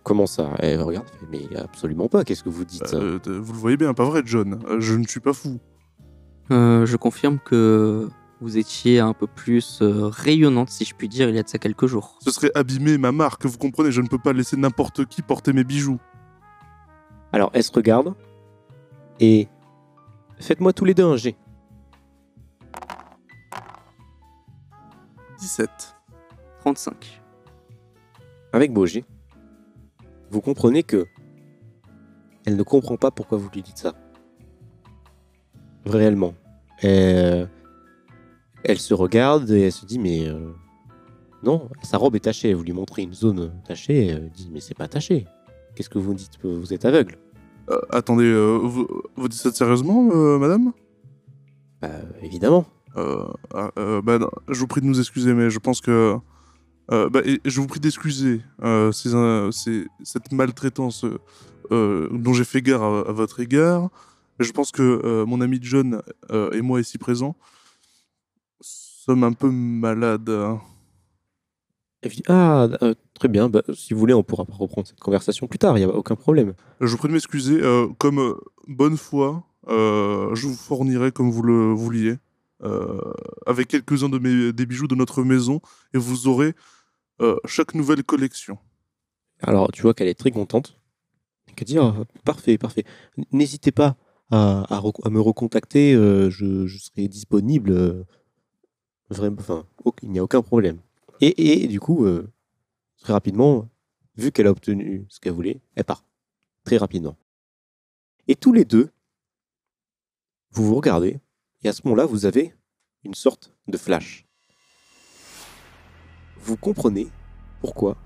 Comment 0.02 0.26
ça? 0.26 0.50
Elle 0.58 0.82
regarde, 0.82 1.06
elle 1.12 1.18
fait, 1.18 1.48
mais 1.50 1.56
absolument 1.56 2.08
pas, 2.08 2.24
qu'est-ce 2.24 2.44
que 2.44 2.48
vous 2.48 2.64
dites 2.64 2.94
Euh, 2.94 3.18
Vous 3.24 3.52
le 3.52 3.58
voyez 3.58 3.76
bien, 3.76 3.92
pas 3.94 4.04
vrai, 4.04 4.22
John? 4.24 4.60
Je 4.78 4.94
ne 4.94 5.04
suis 5.04 5.20
pas 5.20 5.32
fou. 5.32 5.58
Euh, 6.52 6.86
je 6.86 6.96
confirme 6.96 7.38
que 7.44 8.08
vous 8.40 8.58
étiez 8.58 9.00
un 9.00 9.14
peu 9.14 9.26
plus 9.26 9.80
euh, 9.80 10.08
rayonnante, 10.08 10.70
si 10.70 10.84
je 10.84 10.94
puis 10.94 11.08
dire, 11.08 11.28
il 11.28 11.36
y 11.36 11.38
a 11.38 11.42
de 11.42 11.48
ça 11.48 11.58
quelques 11.58 11.86
jours. 11.86 12.18
Ce 12.20 12.30
serait 12.30 12.50
abîmer 12.54 12.98
ma 12.98 13.12
marque, 13.12 13.46
vous 13.46 13.58
comprenez 13.58 13.90
Je 13.90 14.02
ne 14.02 14.08
peux 14.08 14.18
pas 14.18 14.32
laisser 14.32 14.56
n'importe 14.56 15.06
qui 15.06 15.22
porter 15.22 15.52
mes 15.52 15.64
bijoux. 15.64 15.98
Alors, 17.32 17.50
elle 17.54 17.62
se 17.62 17.72
regarde, 17.72 18.14
et 19.20 19.48
faites-moi 20.38 20.72
tous 20.72 20.84
les 20.84 20.94
deux 20.94 21.04
un 21.04 21.16
G. 21.16 21.36
17. 25.38 25.70
35. 26.60 27.22
Avec 28.52 28.72
beau 28.72 28.86
G, 28.86 29.04
vous 30.30 30.40
comprenez 30.40 30.82
que 30.82 31.06
elle 32.44 32.56
ne 32.56 32.62
comprend 32.62 32.96
pas 32.96 33.10
pourquoi 33.10 33.38
vous 33.38 33.48
lui 33.52 33.62
dites 33.62 33.78
ça. 33.78 33.94
Réellement. 35.84 36.34
Elle, 36.80 37.48
elle 38.68 38.78
se 38.78 38.94
regarde 38.94 39.50
et 39.50 39.62
elle 39.62 39.72
se 39.72 39.86
dit, 39.86 39.98
mais 39.98 40.26
euh, 40.28 40.50
non, 41.42 41.68
sa 41.82 41.98
robe 41.98 42.16
est 42.16 42.20
tachée. 42.20 42.52
Vous 42.54 42.62
lui 42.62 42.72
montrez 42.72 43.02
une 43.02 43.14
zone 43.14 43.52
tachée, 43.66 44.06
elle 44.06 44.30
dit, 44.30 44.50
mais 44.52 44.60
c'est 44.60 44.76
pas 44.76 44.88
taché. 44.88 45.26
Qu'est-ce 45.74 45.88
que 45.90 45.98
vous 45.98 46.14
dites? 46.14 46.38
Vous 46.42 46.72
êtes 46.72 46.84
aveugle 46.84 47.16
Euh, 47.70 47.80
attendez, 47.90 48.24
euh, 48.24 48.58
vous, 48.62 48.86
vous 49.16 49.28
dites 49.28 49.40
ça 49.40 49.52
sérieusement, 49.52 50.02
madame? 50.38 50.72
Bah, 51.80 51.90
évidemment. 52.22 52.66
Ah, 52.96 53.70
bah, 54.02 54.18
non, 54.18 54.30
je 54.48 54.58
vous 54.58 54.66
prie 54.66 54.80
de 54.80 54.86
nous 54.86 54.98
excuser, 54.98 55.34
mais 55.34 55.50
je 55.50 55.58
pense 55.58 55.80
que. 55.80 56.16
bah, 56.88 57.20
je 57.44 57.60
vous 57.60 57.66
prie 57.66 57.80
d'excuser 57.80 58.40
cette 59.52 60.32
maltraitance 60.32 61.04
dont 61.70 62.32
j'ai 62.32 62.44
fait 62.44 62.62
gare 62.62 62.82
à, 62.82 63.08
à 63.08 63.12
votre 63.12 63.40
égard. 63.40 63.90
Je 64.38 64.52
pense 64.52 64.70
que 64.70 64.82
euh, 64.82 65.24
mon 65.24 65.40
ami 65.40 65.58
John 65.62 66.02
euh, 66.30 66.50
et 66.52 66.60
moi 66.60 66.80
ici 66.80 66.98
présents 66.98 67.36
sommes 69.06 69.24
un 69.24 69.32
peu 69.32 69.50
malades. 69.50 70.28
hein. 70.30 70.60
Elle 72.02 72.10
dit, 72.12 72.22
ah, 72.28 72.68
euh, 72.82 72.94
très 73.14 73.28
bien, 73.28 73.48
bah, 73.48 73.62
si 73.74 73.94
vous 73.94 73.98
voulez, 74.00 74.14
on 74.14 74.22
pourra 74.22 74.44
reprendre 74.48 74.86
cette 74.86 75.00
conversation 75.00 75.46
plus 75.48 75.58
tard, 75.58 75.76
il 75.78 75.84
n'y 75.84 75.90
a 75.90 75.94
aucun 75.94 76.14
problème. 76.14 76.54
Je 76.80 76.86
vous 76.86 76.98
prie 76.98 77.08
de 77.08 77.12
m'excuser. 77.14 77.60
euh, 77.62 77.88
comme 77.98 78.18
euh, 78.20 78.34
bonne 78.68 78.96
foi, 78.96 79.42
je 79.68 80.46
vous 80.46 80.54
fournirai 80.54 81.10
comme 81.10 81.30
vous 81.30 81.42
le 81.42 81.72
vouliez, 81.72 82.16
avec 83.46 83.68
quelques-uns 83.68 84.08
de 84.08 84.18
mes, 84.18 84.52
des 84.52 84.66
bijoux 84.66 84.86
de 84.86 84.94
notre 84.94 85.22
maison, 85.24 85.60
et 85.94 85.98
vous 85.98 86.28
aurez 86.28 86.54
chaque 87.46 87.74
nouvelle 87.74 88.04
collection. 88.04 88.58
Alors, 89.42 89.70
tu 89.72 89.82
vois 89.82 89.94
qu'elle 89.94 90.08
est 90.08 90.18
très 90.18 90.30
contente. 90.30 90.78
Elle 91.58 91.64
dit, 91.64 91.78
Ah, 91.78 91.94
parfait, 92.24 92.58
parfait. 92.58 92.84
N'hésitez 93.32 93.72
pas 93.72 93.96
à, 94.30 94.64
à 94.72 94.78
rec- 94.78 95.00
à 95.04 95.10
me 95.10 95.20
recontacter, 95.20 95.94
je, 95.94 96.66
je 96.66 96.78
serai 96.78 97.08
disponible. 97.08 98.04
Euh, 99.10 99.14
vraiment, 99.14 99.36
enfin, 99.40 99.66
il 100.02 100.10
n'y 100.10 100.18
a 100.18 100.24
aucun 100.24 100.42
problème. 100.42 100.78
Et, 101.20 101.62
et 101.62 101.68
du 101.68 101.80
coup, 101.80 102.04
euh, 102.04 102.30
très 102.98 103.12
rapidement, 103.12 103.68
vu 104.16 104.32
qu'elle 104.32 104.46
a 104.46 104.50
obtenu 104.50 105.06
ce 105.08 105.20
qu'elle 105.20 105.32
voulait, 105.32 105.60
elle 105.74 105.84
part. 105.84 106.04
Très 106.64 106.76
rapidement. 106.76 107.16
Et 108.28 108.34
tous 108.34 108.52
les 108.52 108.64
deux, 108.64 108.90
vous 110.50 110.66
vous 110.66 110.74
regardez, 110.74 111.20
et 111.62 111.68
à 111.68 111.72
ce 111.72 111.82
moment-là, 111.84 112.06
vous 112.06 112.26
avez 112.26 112.54
une 113.04 113.14
sorte 113.14 113.54
de 113.68 113.76
flash. 113.76 114.26
Vous 116.38 116.56
comprenez 116.56 117.08
pourquoi 117.60 117.96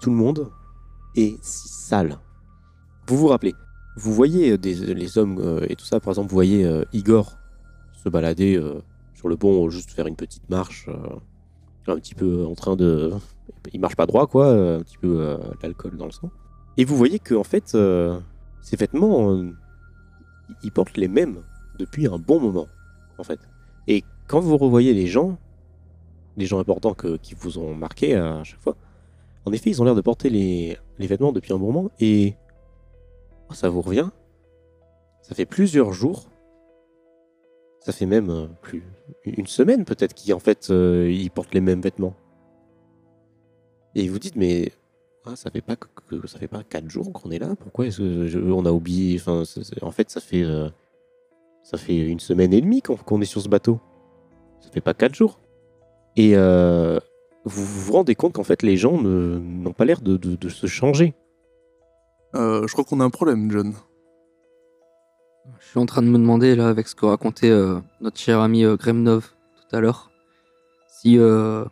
tout 0.00 0.10
le 0.10 0.16
monde 0.16 0.50
est 1.16 1.42
si 1.42 1.68
sale. 1.68 2.18
Vous 3.06 3.16
vous 3.16 3.28
rappelez, 3.28 3.54
vous 3.96 4.12
voyez 4.12 4.52
euh, 4.52 4.58
des, 4.58 4.74
les 4.94 5.18
hommes 5.18 5.38
euh, 5.38 5.66
et 5.68 5.76
tout 5.76 5.84
ça, 5.84 6.00
par 6.00 6.12
exemple, 6.12 6.30
vous 6.30 6.36
voyez 6.36 6.64
euh, 6.64 6.84
Igor 6.92 7.38
se 7.92 8.08
balader 8.08 8.56
euh, 8.56 8.80
sur 9.24 9.30
le 9.30 9.38
pont, 9.38 9.70
juste 9.70 9.92
faire 9.92 10.06
une 10.06 10.16
petite 10.16 10.50
marche, 10.50 10.86
euh, 10.88 11.16
un 11.86 11.96
petit 11.96 12.14
peu 12.14 12.44
en 12.44 12.54
train 12.54 12.76
de... 12.76 13.10
Il 13.72 13.80
marche 13.80 13.96
pas 13.96 14.04
droit, 14.04 14.26
quoi, 14.26 14.48
euh, 14.48 14.80
un 14.80 14.82
petit 14.82 14.98
peu 14.98 15.18
euh, 15.18 15.38
l'alcool 15.62 15.96
dans 15.96 16.04
le 16.04 16.10
sang. 16.10 16.30
Et 16.76 16.84
vous 16.84 16.94
voyez 16.94 17.18
que 17.18 17.34
en 17.34 17.42
fait, 17.42 17.68
ces 18.60 18.76
vêtements, 18.76 19.42
ils 20.62 20.72
portent 20.72 20.98
les 20.98 21.08
mêmes 21.08 21.42
depuis 21.78 22.06
un 22.06 22.18
bon 22.18 22.38
moment, 22.38 22.66
en 23.16 23.24
fait. 23.24 23.40
Et 23.86 24.04
quand 24.28 24.40
vous 24.40 24.58
revoyez 24.58 24.92
les 24.92 25.06
gens, 25.06 25.38
les 26.36 26.44
gens 26.44 26.58
importants 26.58 26.94
qui 27.22 27.34
vous 27.34 27.58
ont 27.58 27.74
marqué 27.74 28.14
à 28.14 28.44
chaque 28.44 28.60
fois, 28.60 28.76
en 29.46 29.52
effet, 29.52 29.70
ils 29.70 29.80
ont 29.80 29.86
l'air 29.86 29.94
de 29.94 30.02
porter 30.02 30.28
les, 30.28 30.76
les 30.98 31.06
vêtements 31.06 31.32
depuis 31.32 31.54
un 31.54 31.58
bon 31.58 31.72
moment 31.72 31.90
et 31.98 32.34
oh, 33.48 33.54
ça 33.54 33.70
vous 33.70 33.80
revient. 33.80 34.10
Ça 35.22 35.34
fait 35.34 35.46
plusieurs 35.46 35.94
jours. 35.94 36.26
Ça 37.84 37.92
fait 37.92 38.06
même 38.06 38.30
euh, 38.30 38.46
plus 38.62 38.82
une 39.24 39.46
semaine 39.46 39.84
peut-être 39.84 40.14
qu'ils 40.14 40.32
en 40.34 40.38
fait 40.40 40.68
euh, 40.70 41.08
ils 41.10 41.30
portent 41.30 41.52
les 41.54 41.60
mêmes 41.60 41.80
vêtements. 41.82 42.14
Et 43.94 44.08
vous 44.08 44.18
dites 44.18 44.36
mais 44.36 44.72
ah, 45.26 45.36
ça 45.36 45.50
fait 45.50 45.60
pas 45.60 45.76
que, 45.76 46.26
ça 46.26 46.38
fait 46.38 46.48
pas 46.48 46.62
quatre 46.64 46.88
jours 46.90 47.12
qu'on 47.12 47.30
est 47.30 47.38
là. 47.38 47.54
Pourquoi 47.60 47.86
est-ce 47.86 47.98
que 47.98 48.26
je- 48.26 48.38
on 48.40 48.64
a 48.66 48.72
oublié 48.72 49.20
en 49.26 49.90
fait, 49.92 50.10
ça 50.10 50.20
fait 50.20 50.42
euh, 50.42 50.68
ça 51.62 51.78
fait 51.78 51.96
une 51.96 52.20
semaine 52.20 52.52
et 52.54 52.60
demie 52.60 52.82
qu'on 52.82 52.96
qu'on 52.96 53.20
est 53.20 53.26
sur 53.26 53.40
ce 53.42 53.48
bateau. 53.48 53.78
Ça 54.60 54.70
fait 54.70 54.80
pas 54.80 54.94
quatre 54.94 55.14
jours. 55.14 55.38
Et 56.16 56.34
vous 56.36 57.64
vous 57.84 57.92
rendez 57.92 58.14
compte 58.14 58.32
qu'en 58.32 58.44
fait 58.44 58.62
les 58.62 58.76
gens 58.78 58.96
n'ont 59.00 59.72
pas 59.74 59.84
l'air 59.84 60.00
de, 60.00 60.16
de- 60.16 60.48
se 60.48 60.66
changer. 60.66 61.12
Je 62.32 62.72
crois 62.72 62.84
qu'on 62.84 63.00
a 63.00 63.04
un 63.04 63.10
problème, 63.10 63.50
John. 63.50 63.74
Je 65.60 65.66
suis 65.68 65.78
en 65.78 65.86
train 65.86 66.02
de 66.02 66.08
me 66.08 66.18
demander, 66.18 66.56
là, 66.56 66.68
avec 66.68 66.88
ce 66.88 66.94
que 66.94 67.06
racontait 67.06 67.50
euh, 67.50 67.78
notre 68.00 68.18
cher 68.18 68.40
ami 68.40 68.64
euh, 68.64 68.76
Gremnov 68.76 69.34
tout 69.56 69.76
à 69.76 69.80
l'heure, 69.80 70.10
si 70.88 71.18
euh, 71.18 71.64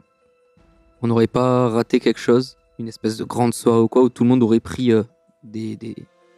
on 1.01 1.07
n'aurait 1.09 1.27
pas 1.27 1.69
raté 1.69 2.01
quelque 2.01 2.21
chose, 2.21 2.57
une 2.79 2.89
espèce 2.89 3.17
de 3.17 3.25
grande 3.25 3.55
soirée 3.55 3.81
ou 3.81 3.89
quoi, 3.89 4.03
où 4.03 4.09
tout 4.09 4.25
le 4.25 4.29
monde 4.29 4.43
aurait 4.43 4.61
pris 4.61 4.93
euh, 4.93 5.05
des, 5.43 5.77
des, 5.77 5.95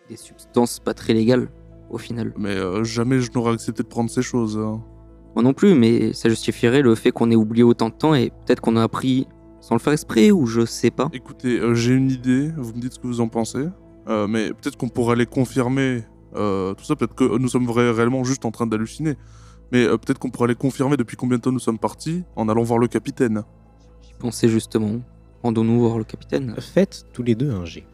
des 0.08 0.16
substances 0.16 0.78
pas 0.78 0.94
très 0.94 1.12
légales, 1.12 1.48
au 1.90 1.98
final. 1.98 2.32
Mais 2.36 2.56
jamais 2.84 3.18
je 3.20 3.30
n'aurais 3.34 3.54
accepté 3.54 3.82
de 3.82 3.88
prendre 3.88 4.10
ces 4.10 4.22
choses. 4.22 4.56
hein. 4.58 4.80
Moi 5.34 5.42
non 5.42 5.54
plus, 5.54 5.74
mais 5.74 6.12
ça 6.12 6.28
justifierait 6.28 6.82
le 6.82 6.94
fait 6.94 7.10
qu'on 7.10 7.30
ait 7.32 7.36
oublié 7.36 7.64
autant 7.64 7.88
de 7.88 7.94
temps 7.94 8.14
et 8.14 8.30
peut-être 8.30 8.60
qu'on 8.60 8.76
a 8.76 8.82
appris 8.84 9.26
sans 9.60 9.74
le 9.74 9.80
faire 9.80 9.92
exprès 9.92 10.30
ou 10.30 10.46
je 10.46 10.64
sais 10.64 10.92
pas. 10.92 11.08
Écoutez, 11.12 11.60
j'ai 11.74 11.94
une 11.94 12.10
idée, 12.10 12.52
vous 12.56 12.72
me 12.72 12.80
dites 12.80 12.92
ce 12.92 12.98
que 13.00 13.06
vous 13.08 13.20
en 13.20 13.26
pensez. 13.28 13.66
Mais 14.06 14.50
peut-être 14.50 14.76
qu'on 14.76 14.88
pourrait 14.88 15.14
aller 15.14 15.26
confirmer 15.26 16.04
euh, 16.36 16.74
tout 16.74 16.84
ça, 16.84 16.96
peut-être 16.96 17.14
que 17.14 17.38
nous 17.38 17.48
sommes 17.48 17.68
réellement 17.70 18.24
juste 18.24 18.44
en 18.44 18.50
train 18.50 18.66
d'halluciner. 18.66 19.16
Mais 19.72 19.84
euh, 19.84 19.96
peut-être 19.96 20.18
qu'on 20.18 20.30
pourrait 20.30 20.46
aller 20.46 20.54
confirmer 20.54 20.96
depuis 20.96 21.16
combien 21.16 21.38
de 21.38 21.42
temps 21.42 21.52
nous 21.52 21.58
sommes 21.58 21.78
partis 21.78 22.24
en 22.36 22.48
allant 22.48 22.62
voir 22.62 22.78
le 22.78 22.86
capitaine. 22.88 23.44
J'y 24.02 24.14
pensais 24.14 24.48
justement. 24.48 25.00
Rendons-nous 25.42 25.80
voir 25.80 25.98
le 25.98 26.04
capitaine. 26.04 26.54
Faites 26.60 27.06
tous 27.12 27.22
les 27.22 27.34
deux 27.34 27.50
un 27.50 27.64
G. 27.64 27.86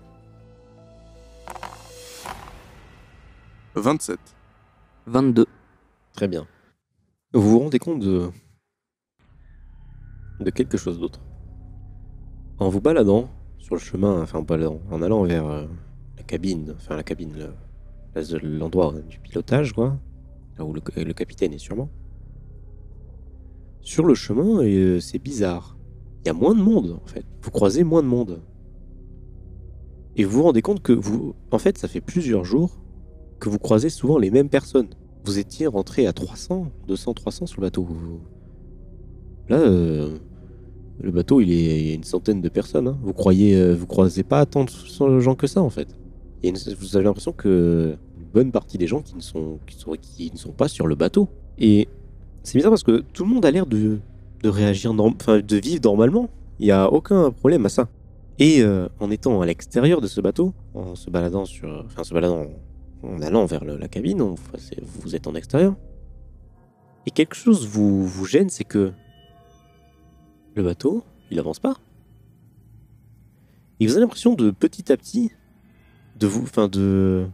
27. 3.75 4.19
22. 5.07 5.47
Très 6.15 6.29
bien. 6.29 6.47
Vous 7.33 7.41
vous 7.43 7.59
rendez 7.61 7.79
compte 7.79 8.01
de, 8.01 8.31
de 10.41 10.51
quelque 10.51 10.77
chose 10.77 10.99
d'autre. 10.99 11.21
En 12.59 12.69
vous 12.69 12.81
baladant 12.81 13.31
sur 13.59 13.75
le 13.77 13.81
chemin, 13.81 14.21
enfin 14.23 14.41
en, 14.41 14.43
baladant, 14.43 14.81
en 14.91 15.03
allant 15.03 15.23
vers 15.25 15.47
euh, 15.47 15.67
la 16.17 16.23
cabine, 16.25 16.75
enfin 16.77 16.97
la 16.97 17.03
cabine, 17.05 17.33
le- 17.37 17.55
l'endroit 18.43 18.95
du 19.09 19.19
pilotage, 19.21 19.73
quoi, 19.73 19.99
là 20.59 20.65
où 20.65 20.73
le, 20.73 20.81
le 20.97 21.13
capitaine 21.13 21.53
est 21.53 21.59
sûrement. 21.59 21.89
Sur 23.81 24.05
le 24.05 24.15
chemin, 24.15 24.63
euh, 24.63 25.01
c'est 25.01 25.19
bizarre. 25.19 25.77
Il 26.23 26.27
y 26.27 26.31
a 26.31 26.35
moins 26.35 26.55
de 26.55 26.61
monde, 26.61 26.99
en 27.03 27.07
fait. 27.07 27.25
Vous 27.43 27.51
croisez 27.51 27.83
moins 27.83 28.03
de 28.03 28.09
monde. 28.09 28.43
Et 30.17 30.25
vous 30.25 30.39
vous 30.39 30.43
rendez 30.43 30.61
compte 30.61 30.83
que 30.83 30.93
vous, 30.93 31.35
en 31.51 31.59
fait, 31.59 31.79
ça 31.79 31.89
fait 31.89 32.01
plusieurs 32.01 32.45
jours 32.45 32.79
que 33.39 33.49
vous 33.49 33.59
croisez 33.59 33.89
souvent 33.89 34.19
les 34.19 34.31
mêmes 34.31 34.51
personnes. 34.51 34.89
Vous 35.25 35.39
étiez 35.39 35.67
rentré 35.67 36.07
à 36.07 36.13
300, 36.13 36.71
200, 36.89 37.15
300 37.15 37.47
sur 37.47 37.61
le 37.61 37.67
bateau. 37.67 37.89
Là, 39.49 39.59
euh, 39.59 40.19
le 41.01 41.11
bateau, 41.11 41.41
il 41.41 41.51
est, 41.51 41.85
y 41.85 41.91
a 41.93 41.95
une 41.95 42.05
centaine 42.05 42.41
de 42.43 42.49
personnes. 42.49 42.89
hein. 42.89 42.99
Vous 43.03 43.15
croyez, 43.15 43.57
euh, 43.57 43.75
vous 43.75 43.87
croisez 43.87 44.23
pas 44.23 44.45
tant 44.47 44.65
de 44.65 45.21
gens 45.21 45.35
que 45.35 45.47
ça, 45.47 45.63
en 45.63 45.71
fait. 45.71 45.97
Une- 46.43 46.57
vous 46.79 46.97
avez 46.97 47.05
l'impression 47.05 47.33
que 47.33 47.97
une 48.19 48.27
bonne 48.33 48.51
partie 48.53 48.79
des 48.79 48.87
gens 48.87 49.03
qui 49.03 49.15
ne 49.15 49.21
sont, 49.21 49.59
qui 49.67 50.31
ne 50.33 50.39
sont 50.39 50.53
pas 50.53 50.69
sur 50.69 50.87
le 50.87 50.95
bateau. 50.95 51.29
Et 51.59 51.89
c'est 52.43 52.57
bizarre 52.59 52.71
parce 52.71 52.83
que 52.85 53.01
tout 53.13 53.25
le 53.25 53.31
monde 53.31 53.45
a 53.45 53.51
l'air 53.51 53.67
de, 53.67 53.99
de 54.43 54.49
réagir, 54.49 54.93
enfin, 54.99 55.41
de 55.41 55.57
vivre 55.57 55.81
normalement. 55.85 56.31
Il 56.59 56.67
n'y 56.67 56.73
a 56.73 56.91
aucun 56.93 57.31
problème 57.31 57.67
à 57.67 57.69
ça. 57.69 57.89
Et 58.39 58.63
euh, 58.63 58.89
en 59.01 59.11
étant 59.11 59.41
à 59.43 59.47
l'extérieur 59.47 60.01
de 60.01 60.07
ce 60.07 60.21
bateau, 60.21 60.55
en 60.75 60.95
se 60.95 61.11
baladant 61.11 61.45
sur, 61.45 61.85
enfin, 61.87 62.05
se 62.05 62.15
baladant 62.15 62.47
en 63.03 63.21
allant 63.23 63.45
vers 63.47 63.65
la 63.65 63.89
cabine, 63.89 64.23
vous 65.03 65.15
êtes 65.15 65.27
en 65.27 65.35
extérieur. 65.35 65.75
Et 67.07 67.11
quelque 67.11 67.35
chose 67.35 67.67
vous, 67.67 68.07
vous 68.07 68.25
gêne, 68.27 68.49
c'est 68.51 68.65
que 68.65 68.93
le 70.55 70.63
bateau, 70.63 71.03
il 71.31 71.39
avance 71.39 71.59
pas. 71.59 71.77
Et 73.79 73.87
vous 73.87 73.93
avez 73.93 74.03
l'impression 74.03 74.35
de 74.35 74.51
petit 74.51 74.93
à 74.93 74.97
petit, 74.97 75.33
de 76.21 76.27
vous, 76.27 76.43
enfin 76.43 76.69
de, 76.69 77.27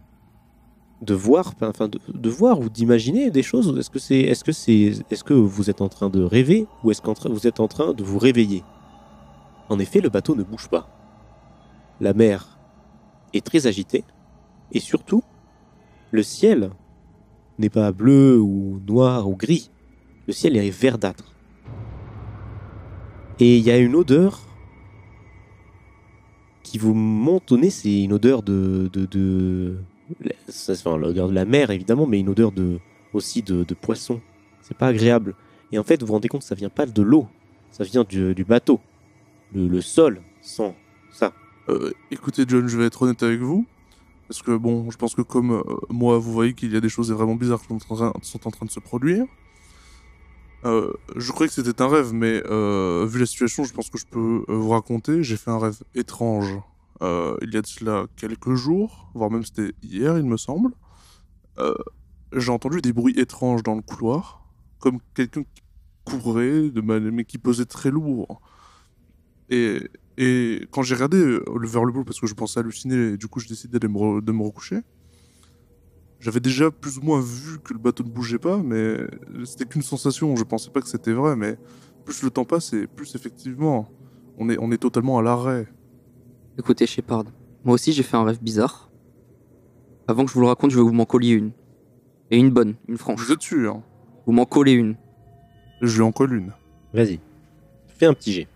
de 1.02 1.14
voir, 1.14 1.52
enfin 1.60 1.88
de, 1.88 1.98
de 2.08 2.30
voir 2.30 2.60
ou 2.60 2.70
d'imaginer 2.70 3.30
des 3.30 3.42
choses. 3.42 3.76
Est-ce 3.78 3.90
que 3.90 3.98
c'est, 3.98 4.20
est-ce 4.20 4.44
que 4.44 4.52
c'est, 4.52 4.92
est-ce 5.10 5.24
que 5.24 5.34
vous 5.34 5.68
êtes 5.68 5.80
en 5.80 5.88
train 5.88 6.08
de 6.08 6.22
rêver 6.22 6.66
ou 6.82 6.90
est-ce 6.90 7.02
que 7.02 7.28
vous 7.28 7.46
êtes 7.46 7.60
en 7.60 7.68
train 7.68 7.92
de 7.92 8.02
vous 8.02 8.18
réveiller? 8.18 8.62
En 9.68 9.78
effet, 9.78 10.00
le 10.00 10.08
bateau 10.08 10.36
ne 10.36 10.44
bouge 10.44 10.68
pas. 10.68 10.88
La 12.00 12.14
mer 12.14 12.58
est 13.34 13.44
très 13.44 13.66
agitée 13.66 14.04
et 14.72 14.80
surtout, 14.80 15.22
le 16.12 16.22
ciel 16.22 16.70
n'est 17.58 17.70
pas 17.70 17.90
bleu 17.90 18.38
ou 18.38 18.80
noir 18.86 19.28
ou 19.28 19.34
gris. 19.34 19.70
Le 20.26 20.32
ciel 20.32 20.56
est 20.56 20.70
verdâtre. 20.70 21.32
Et 23.40 23.58
il 23.58 23.64
y 23.64 23.70
a 23.70 23.78
une 23.78 23.94
odeur 23.94 24.45
qui 26.66 26.78
vous 26.78 26.94
monte 26.94 27.52
au 27.52 27.56
nez, 27.56 27.70
c'est 27.70 28.02
une 28.02 28.12
odeur 28.12 28.42
de... 28.42 28.90
de, 28.92 29.06
de... 29.06 29.76
Enfin, 30.68 30.96
l'odeur 30.96 31.28
de 31.28 31.34
la 31.34 31.44
mer, 31.44 31.70
évidemment, 31.70 32.06
mais 32.06 32.18
une 32.18 32.28
odeur 32.28 32.50
de, 32.50 32.78
aussi 33.12 33.42
de, 33.42 33.62
de 33.62 33.74
poisson. 33.74 34.20
C'est 34.62 34.76
pas 34.76 34.88
agréable. 34.88 35.34
Et 35.70 35.78
en 35.78 35.84
fait, 35.84 36.00
vous 36.00 36.08
vous 36.08 36.12
rendez 36.12 36.28
compte, 36.28 36.42
ça 36.42 36.56
vient 36.56 36.68
pas 36.68 36.86
de 36.86 37.02
l'eau. 37.02 37.28
Ça 37.70 37.84
vient 37.84 38.04
du, 38.04 38.44
bateau. 38.44 38.80
Le, 39.54 39.80
sol 39.80 40.20
sent 40.42 40.74
ça. 41.12 41.32
Euh, 41.68 41.92
écoutez, 42.10 42.44
John, 42.48 42.66
je 42.66 42.76
vais 42.76 42.86
être 42.86 43.02
honnête 43.02 43.22
avec 43.22 43.40
vous. 43.40 43.64
Parce 44.28 44.42
que, 44.42 44.56
bon, 44.56 44.90
je 44.90 44.96
pense 44.96 45.14
que 45.14 45.22
comme 45.22 45.52
euh, 45.52 45.62
moi, 45.88 46.18
vous 46.18 46.32
voyez 46.32 46.52
qu'il 46.52 46.72
y 46.72 46.76
a 46.76 46.80
des 46.80 46.88
choses 46.88 47.12
vraiment 47.12 47.36
bizarres 47.36 47.62
qui 47.62 47.68
sont 48.22 48.46
en 48.46 48.50
train 48.50 48.66
de 48.66 48.70
se 48.70 48.80
produire. 48.80 49.24
Euh, 50.66 50.92
je 51.14 51.30
croyais 51.30 51.48
que 51.48 51.54
c'était 51.54 51.80
un 51.80 51.88
rêve, 51.88 52.12
mais 52.12 52.42
euh, 52.46 53.06
vu 53.08 53.20
la 53.20 53.26
situation, 53.26 53.62
je 53.62 53.72
pense 53.72 53.88
que 53.88 53.98
je 53.98 54.06
peux 54.06 54.44
euh, 54.48 54.54
vous 54.54 54.70
raconter. 54.70 55.22
J'ai 55.22 55.36
fait 55.36 55.50
un 55.50 55.58
rêve 55.58 55.78
étrange 55.94 56.58
il 57.02 57.52
y 57.52 57.58
a 57.58 57.60
de 57.60 57.66
cela 57.66 58.06
quelques 58.16 58.54
jours, 58.54 59.10
voire 59.14 59.30
même 59.30 59.44
c'était 59.44 59.72
hier, 59.82 60.16
il 60.16 60.24
me 60.24 60.38
semble. 60.38 60.70
J'ai 62.32 62.50
entendu 62.50 62.80
des 62.80 62.94
bruits 62.94 63.18
étranges 63.20 63.62
dans 63.62 63.74
le 63.74 63.82
couloir, 63.82 64.46
comme 64.78 65.00
quelqu'un 65.14 65.42
qui 65.42 65.62
courait, 66.06 66.70
de 66.70 66.80
mais 66.80 67.24
qui 67.26 67.36
pesait 67.36 67.66
très 67.66 67.90
lourd. 67.90 68.40
Et, 69.50 69.90
et 70.16 70.66
quand 70.70 70.82
j'ai 70.82 70.94
regardé 70.94 71.38
vers 71.64 71.84
le 71.84 71.92
bout, 71.92 72.04
parce 72.04 72.18
que 72.18 72.26
je 72.26 72.32
pensais 72.32 72.60
halluciner, 72.60 73.12
et 73.12 73.16
du 73.18 73.28
coup 73.28 73.40
j'ai 73.40 73.48
décidé 73.48 73.78
de 73.78 73.86
de 74.20 74.32
me 74.32 74.42
recoucher, 74.42 74.80
j'avais 76.26 76.40
déjà 76.40 76.72
plus 76.72 76.98
ou 76.98 77.02
moins 77.02 77.20
vu 77.20 77.60
que 77.60 77.72
le 77.72 77.78
bateau 77.78 78.02
ne 78.02 78.08
bougeait 78.08 78.40
pas, 78.40 78.56
mais 78.56 78.96
c'était 79.44 79.64
qu'une 79.64 79.82
sensation, 79.82 80.34
je 80.34 80.42
pensais 80.42 80.70
pas 80.70 80.80
que 80.80 80.88
c'était 80.88 81.12
vrai, 81.12 81.36
mais 81.36 81.56
plus 82.04 82.24
le 82.24 82.30
temps 82.30 82.44
passe 82.44 82.72
et 82.72 82.88
plus 82.88 83.14
effectivement, 83.14 83.88
on 84.36 84.50
est, 84.50 84.58
on 84.58 84.72
est 84.72 84.78
totalement 84.78 85.18
à 85.18 85.22
l'arrêt. 85.22 85.68
Écoutez, 86.58 86.84
Shepard, 86.84 87.26
moi 87.64 87.74
aussi 87.74 87.92
j'ai 87.92 88.02
fait 88.02 88.16
un 88.16 88.24
rêve 88.24 88.42
bizarre. 88.42 88.90
Avant 90.08 90.24
que 90.24 90.30
je 90.30 90.34
vous 90.34 90.40
le 90.40 90.48
raconte, 90.48 90.72
je 90.72 90.76
vais 90.76 90.82
vous 90.82 90.92
m'en 90.92 91.04
coller 91.04 91.28
une. 91.28 91.52
Et 92.32 92.38
une 92.38 92.50
bonne, 92.50 92.74
une 92.88 92.98
franche. 92.98 93.20
Vous 93.20 93.30
êtes 93.30 93.42
sûr? 93.42 93.76
Hein 93.76 93.84
Vous 94.26 94.32
m'en 94.32 94.46
collez 94.46 94.72
une. 94.72 94.96
Je 95.80 95.94
lui 95.94 96.02
en 96.02 96.10
colle 96.10 96.34
une. 96.34 96.52
Vas-y. 96.92 97.20
Fais 97.86 98.06
un 98.06 98.14
petit 98.14 98.32
jet. 98.32 98.48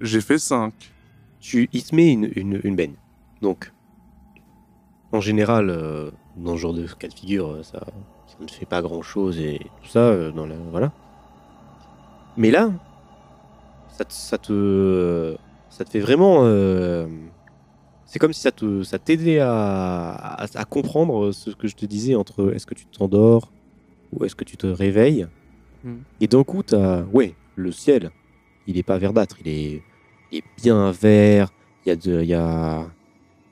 J'ai 0.00 0.20
fait 0.20 0.38
5. 0.38 0.74
tu, 1.38 1.68
il 1.72 1.84
te 1.84 1.94
met 1.94 2.12
une, 2.12 2.28
une, 2.34 2.60
une 2.64 2.74
baigne. 2.74 2.96
Donc, 3.40 3.72
en 5.12 5.20
général, 5.20 5.70
euh, 5.70 6.10
dans 6.36 6.52
ce 6.56 6.60
genre 6.60 6.74
de 6.74 6.86
cas 6.86 7.08
de 7.08 7.14
figure, 7.14 7.48
euh, 7.48 7.62
ça, 7.62 7.80
ça 8.26 8.36
ne 8.40 8.48
fait 8.48 8.66
pas 8.66 8.82
grand 8.82 9.02
chose 9.02 9.38
et 9.40 9.58
tout 9.82 9.88
ça, 9.88 10.00
euh, 10.00 10.30
dans 10.30 10.46
la, 10.46 10.54
voilà. 10.70 10.92
Mais 12.36 12.50
là, 12.50 12.70
ça 13.88 14.04
te, 14.04 14.12
ça 14.12 14.38
te, 14.38 15.36
ça 15.68 15.84
te 15.84 15.90
fait 15.90 16.00
vraiment. 16.00 16.42
euh, 16.44 17.06
c'est 18.06 18.18
comme 18.18 18.32
si 18.32 18.40
ça 18.40 18.50
te, 18.52 18.82
ça 18.82 18.98
t'aidait 18.98 19.38
à, 19.40 20.10
à, 20.12 20.46
à 20.54 20.64
comprendre 20.64 21.30
ce 21.32 21.50
que 21.50 21.68
je 21.68 21.76
te 21.76 21.86
disais 21.86 22.14
entre 22.14 22.52
est-ce 22.54 22.66
que 22.66 22.74
tu 22.74 22.86
t'endors 22.86 23.52
ou 24.12 24.24
est-ce 24.24 24.34
que 24.34 24.44
tu 24.44 24.56
te 24.56 24.66
réveilles. 24.66 25.28
Hmm. 25.84 25.98
Et 26.20 26.26
d'un 26.26 26.42
coup, 26.44 26.62
t'as, 26.62 27.02
ouais, 27.02 27.34
le 27.56 27.70
ciel, 27.72 28.10
il 28.66 28.78
est 28.78 28.82
pas 28.82 28.98
verdâtre, 28.98 29.36
il 29.44 29.48
est, 29.48 29.82
il 30.32 30.38
est 30.38 30.44
bien 30.56 30.90
vert. 30.90 31.52
Il 31.86 31.88
y 31.88 31.92
a 31.92 31.96
de, 31.96 32.20
il 32.22 32.28
y 32.28 32.34
a, 32.34 32.86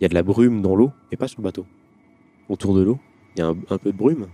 il 0.01 0.05
y 0.05 0.07
a 0.07 0.09
de 0.09 0.15
la 0.15 0.23
brume 0.23 0.63
dans 0.63 0.77
l'eau, 0.77 0.93
mais 1.11 1.17
pas 1.17 1.29
sur 1.29 1.41
le 1.41 1.45
bateau. 1.45 1.67
Autour 2.49 2.75
de 2.75 2.83
l'eau, 2.83 2.99
il 3.35 3.41
y 3.41 3.43
a 3.43 3.49
un, 3.49 3.79
peu 3.79 3.93
de 3.93 3.97
brume. 3.97 4.29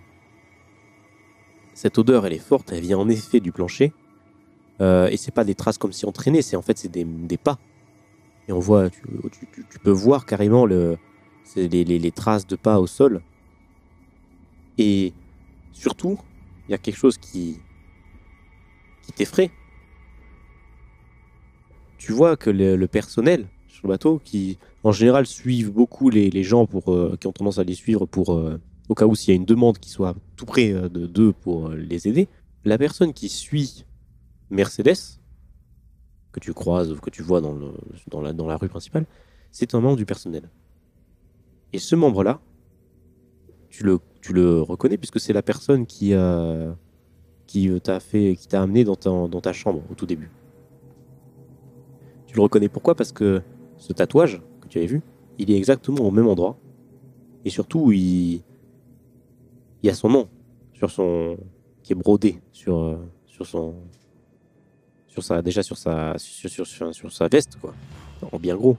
Cette 1.73 1.99
odeur, 1.99 2.27
elle 2.27 2.35
est 2.35 2.39
forte, 2.39 2.73
elle 2.73 2.83
vient 2.83 2.99
en 2.99 3.09
effet 3.09 3.41
du 3.41 3.51
plancher. 3.51 3.93
Euh, 4.81 5.09
et 5.09 5.17
c'est 5.17 5.31
pas 5.31 5.45
des 5.45 5.55
traces 5.55 5.79
comme 5.79 5.93
si 5.93 6.05
on 6.05 6.13
traînait, 6.13 6.43
c'est 6.43 6.57
en 6.57 6.63
fait 6.63 6.77
c'est 6.77 6.91
des, 6.91 7.37
pas. 7.39 7.59
Et 8.47 8.53
on 8.53 8.59
voit, 8.59 8.91
tu, 8.91 9.79
peux 9.83 9.91
voir 9.91 10.27
carrément 10.27 10.67
les, 10.67 12.13
traces 12.15 12.47
de 12.47 12.57
pas 12.57 12.79
au 12.79 12.87
sol. 12.87 13.23
Et 14.77 15.15
surtout, 15.73 16.19
il 16.69 16.73
y 16.73 16.75
a 16.75 16.79
quelque 16.79 16.97
chose 16.97 17.17
qui, 17.17 17.59
qui 19.03 19.13
t'effraie. 19.13 19.51
Tu 21.97 22.13
vois 22.13 22.37
que 22.37 22.51
le 22.51 22.87
personnel 22.87 23.49
le 23.85 23.89
bateau, 23.89 24.21
qui 24.25 24.59
en 24.83 24.93
général 24.93 25.27
suivent 25.27 25.73
beaucoup 25.73 26.11
les, 26.11 26.43
gens 26.43 26.67
pour, 26.67 26.93
euh, 26.93 27.17
qui 27.21 27.27
ont 27.27 27.33
tendance 27.33 27.59
à 27.59 27.65
les 27.65 27.75
suivre 27.75 28.07
pour, 28.07 28.35
euh, 28.35 28.61
au 28.89 28.95
cas 28.95 29.07
où 29.07 29.15
s'il 29.15 29.31
y 29.31 29.33
a 29.33 29.37
une 29.37 29.45
demande 29.45 29.79
qui 29.79 29.91
soit 29.91 30.15
tout 30.37 30.47
près 30.47 30.73
euh, 30.73 30.89
de 30.89 31.07
d'eux 31.07 31.33
pour 31.33 31.69
euh, 31.69 31.77
les 31.77 32.09
aider. 32.09 32.29
La 32.65 32.79
personne 32.79 33.13
qui 33.13 33.29
suit 33.29 33.85
Mercedes, 34.51 35.19
que 36.33 36.41
tu 36.41 36.53
croises 36.53 36.91
ou 36.93 36.97
que 36.97 37.11
tu 37.11 37.23
vois 37.23 37.41
dans, 37.41 37.53
le, 37.53 37.73
dans, 38.09 38.21
la, 38.21 38.33
dans 38.33 38.47
la 38.47 38.57
rue 38.57 38.69
principale, 38.69 39.07
c'est 39.51 39.75
un 39.75 39.81
membre 39.81 39.97
du 39.97 40.07
personnel. 40.07 40.51
Et 41.73 41.79
ce 41.79 41.95
membre-là, 41.95 42.41
tu 43.69 43.85
le, 43.85 44.01
tu 44.21 44.33
le 44.33 44.61
reconnais 44.61 44.97
puisque 44.97 45.21
c'est 45.21 45.33
la 45.33 45.43
personne 45.43 45.87
qui, 45.87 46.15
a 46.15 46.77
qui 47.47 47.69
euh, 47.69 47.79
t'a 47.79 48.01
fait, 48.01 48.37
qui 48.37 48.49
t'a 48.49 48.63
amené 48.63 48.85
dans 48.85 48.97
ta, 48.97 49.11
dans 49.11 49.41
ta 49.41 49.53
chambre 49.53 49.83
au 49.91 49.95
tout 49.95 50.07
début. 50.07 50.31
Tu 52.27 52.37
le 52.37 52.43
reconnais 52.43 52.69
pourquoi? 52.69 52.95
Parce 52.95 53.13
que 53.13 53.43
ce 53.85 53.93
tatouage 53.93 54.41
que 54.63 54.69
tu 54.69 54.79
avais 54.79 54.87
vu, 54.87 55.03
il 55.39 55.51
est 55.51 55.57
exactement 55.57 56.05
au 56.05 56.11
même 56.11 56.27
endroit. 56.27 56.57
Et 57.45 57.51
surtout, 57.51 57.93
il, 57.93 58.37
il 58.37 58.43
y 59.83 59.91
a 59.91 59.95
son 59.95 60.09
nom 60.09 60.29
sur 60.73 60.91
son 60.91 61.37
qui 61.83 61.93
est 61.93 61.97
brodé 61.97 62.41
sur 62.51 62.79
euh, 62.79 62.97
sur 63.27 63.47
son 63.47 63.75
sur 65.07 65.23
sa 65.23 65.43
déjà 65.43 65.63
sur 65.63 65.77
sa 65.77 66.15
sur, 66.17 66.49
sur, 66.49 66.95
sur, 66.95 67.13
sa 67.13 67.29
veste 67.29 67.59
quoi. 67.61 67.75
En 68.33 68.39
bien 68.39 68.57
gros. 68.57 68.79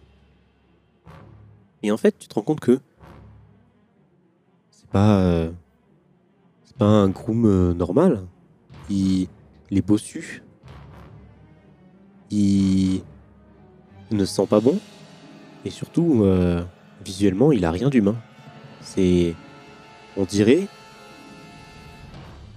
Et 1.83 1.91
en 1.91 1.97
fait 1.97 2.17
tu 2.17 2.27
te 2.27 2.33
rends 2.33 2.41
compte 2.41 2.59
que 2.59 2.79
c'est 4.71 4.89
pas 4.89 5.21
euh, 5.21 5.51
c'est 6.63 6.77
pas 6.77 6.85
un 6.85 7.09
groom 7.09 7.45
euh, 7.45 7.73
normal. 7.75 8.25
Il, 8.89 9.27
il 9.69 9.77
est 9.77 9.85
bossu 9.85 10.41
il 12.31 13.03
ne 14.11 14.25
sent 14.25 14.47
pas 14.47 14.59
bon 14.59 14.79
et 15.65 15.71
surtout 15.71 16.23
euh, 16.23 16.63
visuellement, 17.03 17.51
il 17.51 17.65
a 17.65 17.71
rien 17.71 17.89
d'humain. 17.89 18.15
C'est, 18.81 19.33
on 20.15 20.23
dirait, 20.23 20.67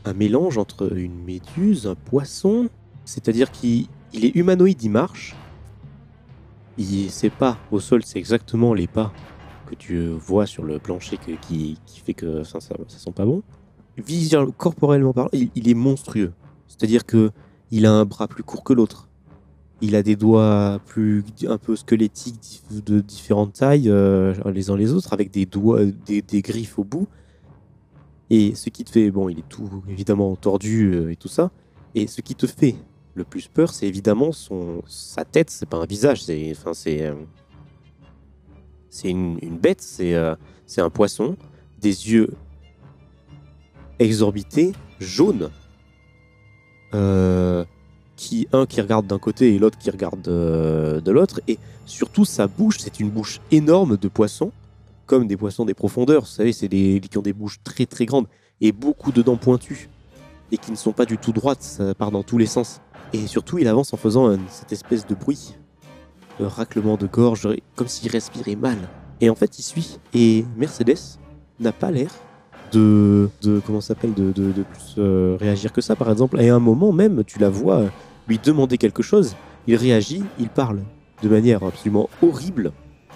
un 0.05 0.13
mélange 0.13 0.59
entre 0.59 0.95
une 0.97 1.25
méduse, 1.25 1.87
un 1.87 1.95
poisson. 1.95 2.69
C'est-à-dire 3.05 3.51
qu'il 3.51 3.87
il 4.13 4.27
est 4.27 4.37
humanoïde, 4.37 4.83
il 4.83 4.91
marche. 4.91 5.35
Il, 6.77 7.11
ses 7.11 7.31
pas 7.31 7.57
au 7.73 7.81
sol, 7.81 8.05
c'est 8.05 8.19
exactement 8.19 8.75
les 8.75 8.87
pas 8.87 9.13
que 9.67 9.75
tu 9.75 10.07
vois 10.09 10.47
sur 10.47 10.63
le 10.63 10.79
plancher 10.79 11.19
qui, 11.19 11.79
qui 11.85 12.01
fait 12.01 12.15
que 12.15 12.45
ça, 12.45 12.61
sent 12.61 13.13
pas 13.13 13.25
bon. 13.25 13.43
Corporellement 14.57 15.13
parlant, 15.13 15.31
il, 15.33 15.51
il 15.55 15.69
est 15.69 15.75
monstrueux. 15.75 16.33
C'est-à-dire 16.69 17.05
que 17.05 17.33
il 17.71 17.85
a 17.85 17.93
un 17.93 18.05
bras 18.05 18.29
plus 18.29 18.45
court 18.45 18.65
que 18.65 18.73
l'autre. 18.73 19.08
Il 19.81 19.95
a 19.95 20.03
des 20.03 20.17
doigts 20.17 20.81
un 20.97 21.59
peu 21.59 21.77
squelettiques 21.77 22.63
de 22.71 23.01
différentes 23.01 23.55
tailles 23.55 23.89
euh, 23.89 24.35
les 24.53 24.71
uns 24.71 24.77
les 24.77 24.93
autres, 24.93 25.13
avec 25.13 25.31
des 25.31 25.47
doigts, 25.47 25.85
des, 25.85 26.43
griffes 26.43 26.79
au 26.79 26.85
bout. 26.85 27.07
Et 28.31 28.55
ce 28.55 28.71
qui 28.71 28.85
te 28.85 28.91
fait, 28.91 29.11
bon, 29.11 29.29
il 29.29 29.39
est 29.39 29.49
tout 29.49 29.83
évidemment 29.89 30.35
tordu 30.37 30.93
euh, 30.93 31.13
et 31.13 31.17
tout 31.17 31.29
ça. 31.29 31.51
Et 31.95 32.07
ce 32.07 32.21
qui 32.21 32.35
te 32.35 32.47
fait 32.47 32.75
le 33.15 33.25
plus 33.25 33.49
peur, 33.49 33.73
c'est 33.73 33.87
évidemment 33.87 34.33
son 34.33 34.83
sa 34.87 35.25
tête. 35.25 35.51
C'est 35.51 35.69
pas 35.69 35.79
un 35.79 35.87
visage, 35.87 36.25
c'est 36.25 36.51
enfin 36.51 36.75
c'est 36.75 37.07
euh, 37.07 37.15
c'est 38.91 39.09
une, 39.09 39.39
bête. 39.59 39.81
C'est 39.81 40.15
c'est 40.67 40.81
un 40.81 40.91
poisson, 40.91 41.37
des 41.81 42.13
yeux 42.13 42.31
exorbités, 43.99 44.73
jaunes, 45.01 45.51
euh, 46.95 47.65
qui 48.19 48.49
un 48.53 48.67
qui 48.67 48.81
regarde 48.81 49.07
d'un 49.07 49.21
côté 49.21 49.55
et 49.55 49.59
l'autre 49.59 49.79
qui 49.79 49.91
regarde 49.91 50.27
euh, 50.27 51.01
de 51.01 51.11
l'autre. 51.13 51.41
Et 51.47 51.57
surtout 51.87 52.25
sa 52.25 52.49
bouche, 52.49 52.79
c'est 52.81 52.99
une 53.01 53.11
bouche 53.11 53.41
énorme 53.53 53.97
de 53.97 54.09
poisson, 54.09 54.51
comme 55.07 55.27
des 55.29 55.37
poissons 55.37 55.65
des 55.65 55.73
profondeurs. 55.73 56.23
Vous 56.23 56.27
savez, 56.27 56.53
c'est 56.53 56.69
des 56.69 57.01
qui 57.01 57.17
ont 57.17 57.23
des 57.23 57.33
bouches 57.33 57.61
très 57.63 57.87
très 57.87 58.05
grandes 58.05 58.27
et 58.61 58.73
beaucoup 58.73 59.13
de 59.13 59.23
dents 59.23 59.37
pointues 59.37 59.89
et 60.51 60.59
qui 60.59 60.73
ne 60.73 60.77
sont 60.77 60.93
pas 60.93 61.07
du 61.07 61.17
tout 61.17 61.33
droites. 61.33 61.63
Ça 61.63 61.95
part 61.95 62.11
dans 62.11 62.25
tous 62.25 62.39
les 62.39 62.47
sens. 62.47 62.81
Et 63.13 63.27
surtout, 63.27 63.57
il 63.59 63.69
avance 63.69 63.95
en 63.95 63.97
faisant 63.97 64.37
cette 64.51 64.73
espèce 64.73 65.07
de 65.07 65.15
bruit, 65.15 65.55
un 66.41 66.49
raclement 66.49 66.97
de 66.97 67.07
gorge, 67.07 67.49
comme 67.77 67.89
s'il 67.89 68.11
respirait 68.11 68.57
mal. 68.57 68.77
Et 69.21 69.31
en 69.31 69.35
fait, 69.35 69.59
il 69.59 69.63
suit. 69.63 69.99
Et 70.13 70.45
Mercedes 70.57 71.19
n'a 71.61 71.73
pas 71.73 71.91
l'air 71.91 72.11
de, 72.73 73.31
de 73.43 73.61
comment 73.65 73.81
s'appelle 73.81 74.13
de, 74.13 74.33
de, 74.33 74.53
de 74.53 74.63
plus 74.63 74.97
euh, 74.99 75.37
réagir 75.41 75.73
que 75.73 75.81
ça. 75.81 75.97
Par 75.97 76.11
exemple, 76.11 76.41
et 76.41 76.51
à 76.51 76.57
un 76.57 76.59
moment 76.59 76.93
même, 76.93 77.25
tu 77.25 77.39
la 77.39 77.49
vois 77.49 77.85
lui 78.29 78.39
demander 78.39 78.79
quelque 78.79 79.03
chose. 79.03 79.35
Il 79.67 79.77
réagit, 79.77 80.23
il 80.39 80.49
parle 80.49 80.81
de 81.23 81.29
manière 81.29 81.63
absolument 81.63 82.09
horrible. 82.23 82.73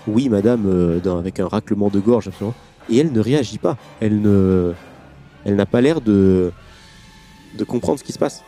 Oui, 0.06 0.28
madame, 0.28 0.64
euh, 0.66 1.18
avec 1.18 1.38
un 1.38 1.46
raclement 1.46 1.88
de 1.88 2.00
gorge, 2.00 2.28
absolument. 2.28 2.54
Et 2.90 2.98
elle 2.98 3.12
ne 3.12 3.20
réagit 3.20 3.58
pas. 3.58 3.76
Elle 4.00 4.20
ne, 4.20 4.72
elle 5.44 5.54
n'a 5.54 5.66
pas 5.66 5.80
l'air 5.80 6.00
de 6.00 6.52
comprendre 7.66 7.98
ce 7.98 8.04
qui 8.04 8.12
se 8.12 8.18
passe. 8.18 8.42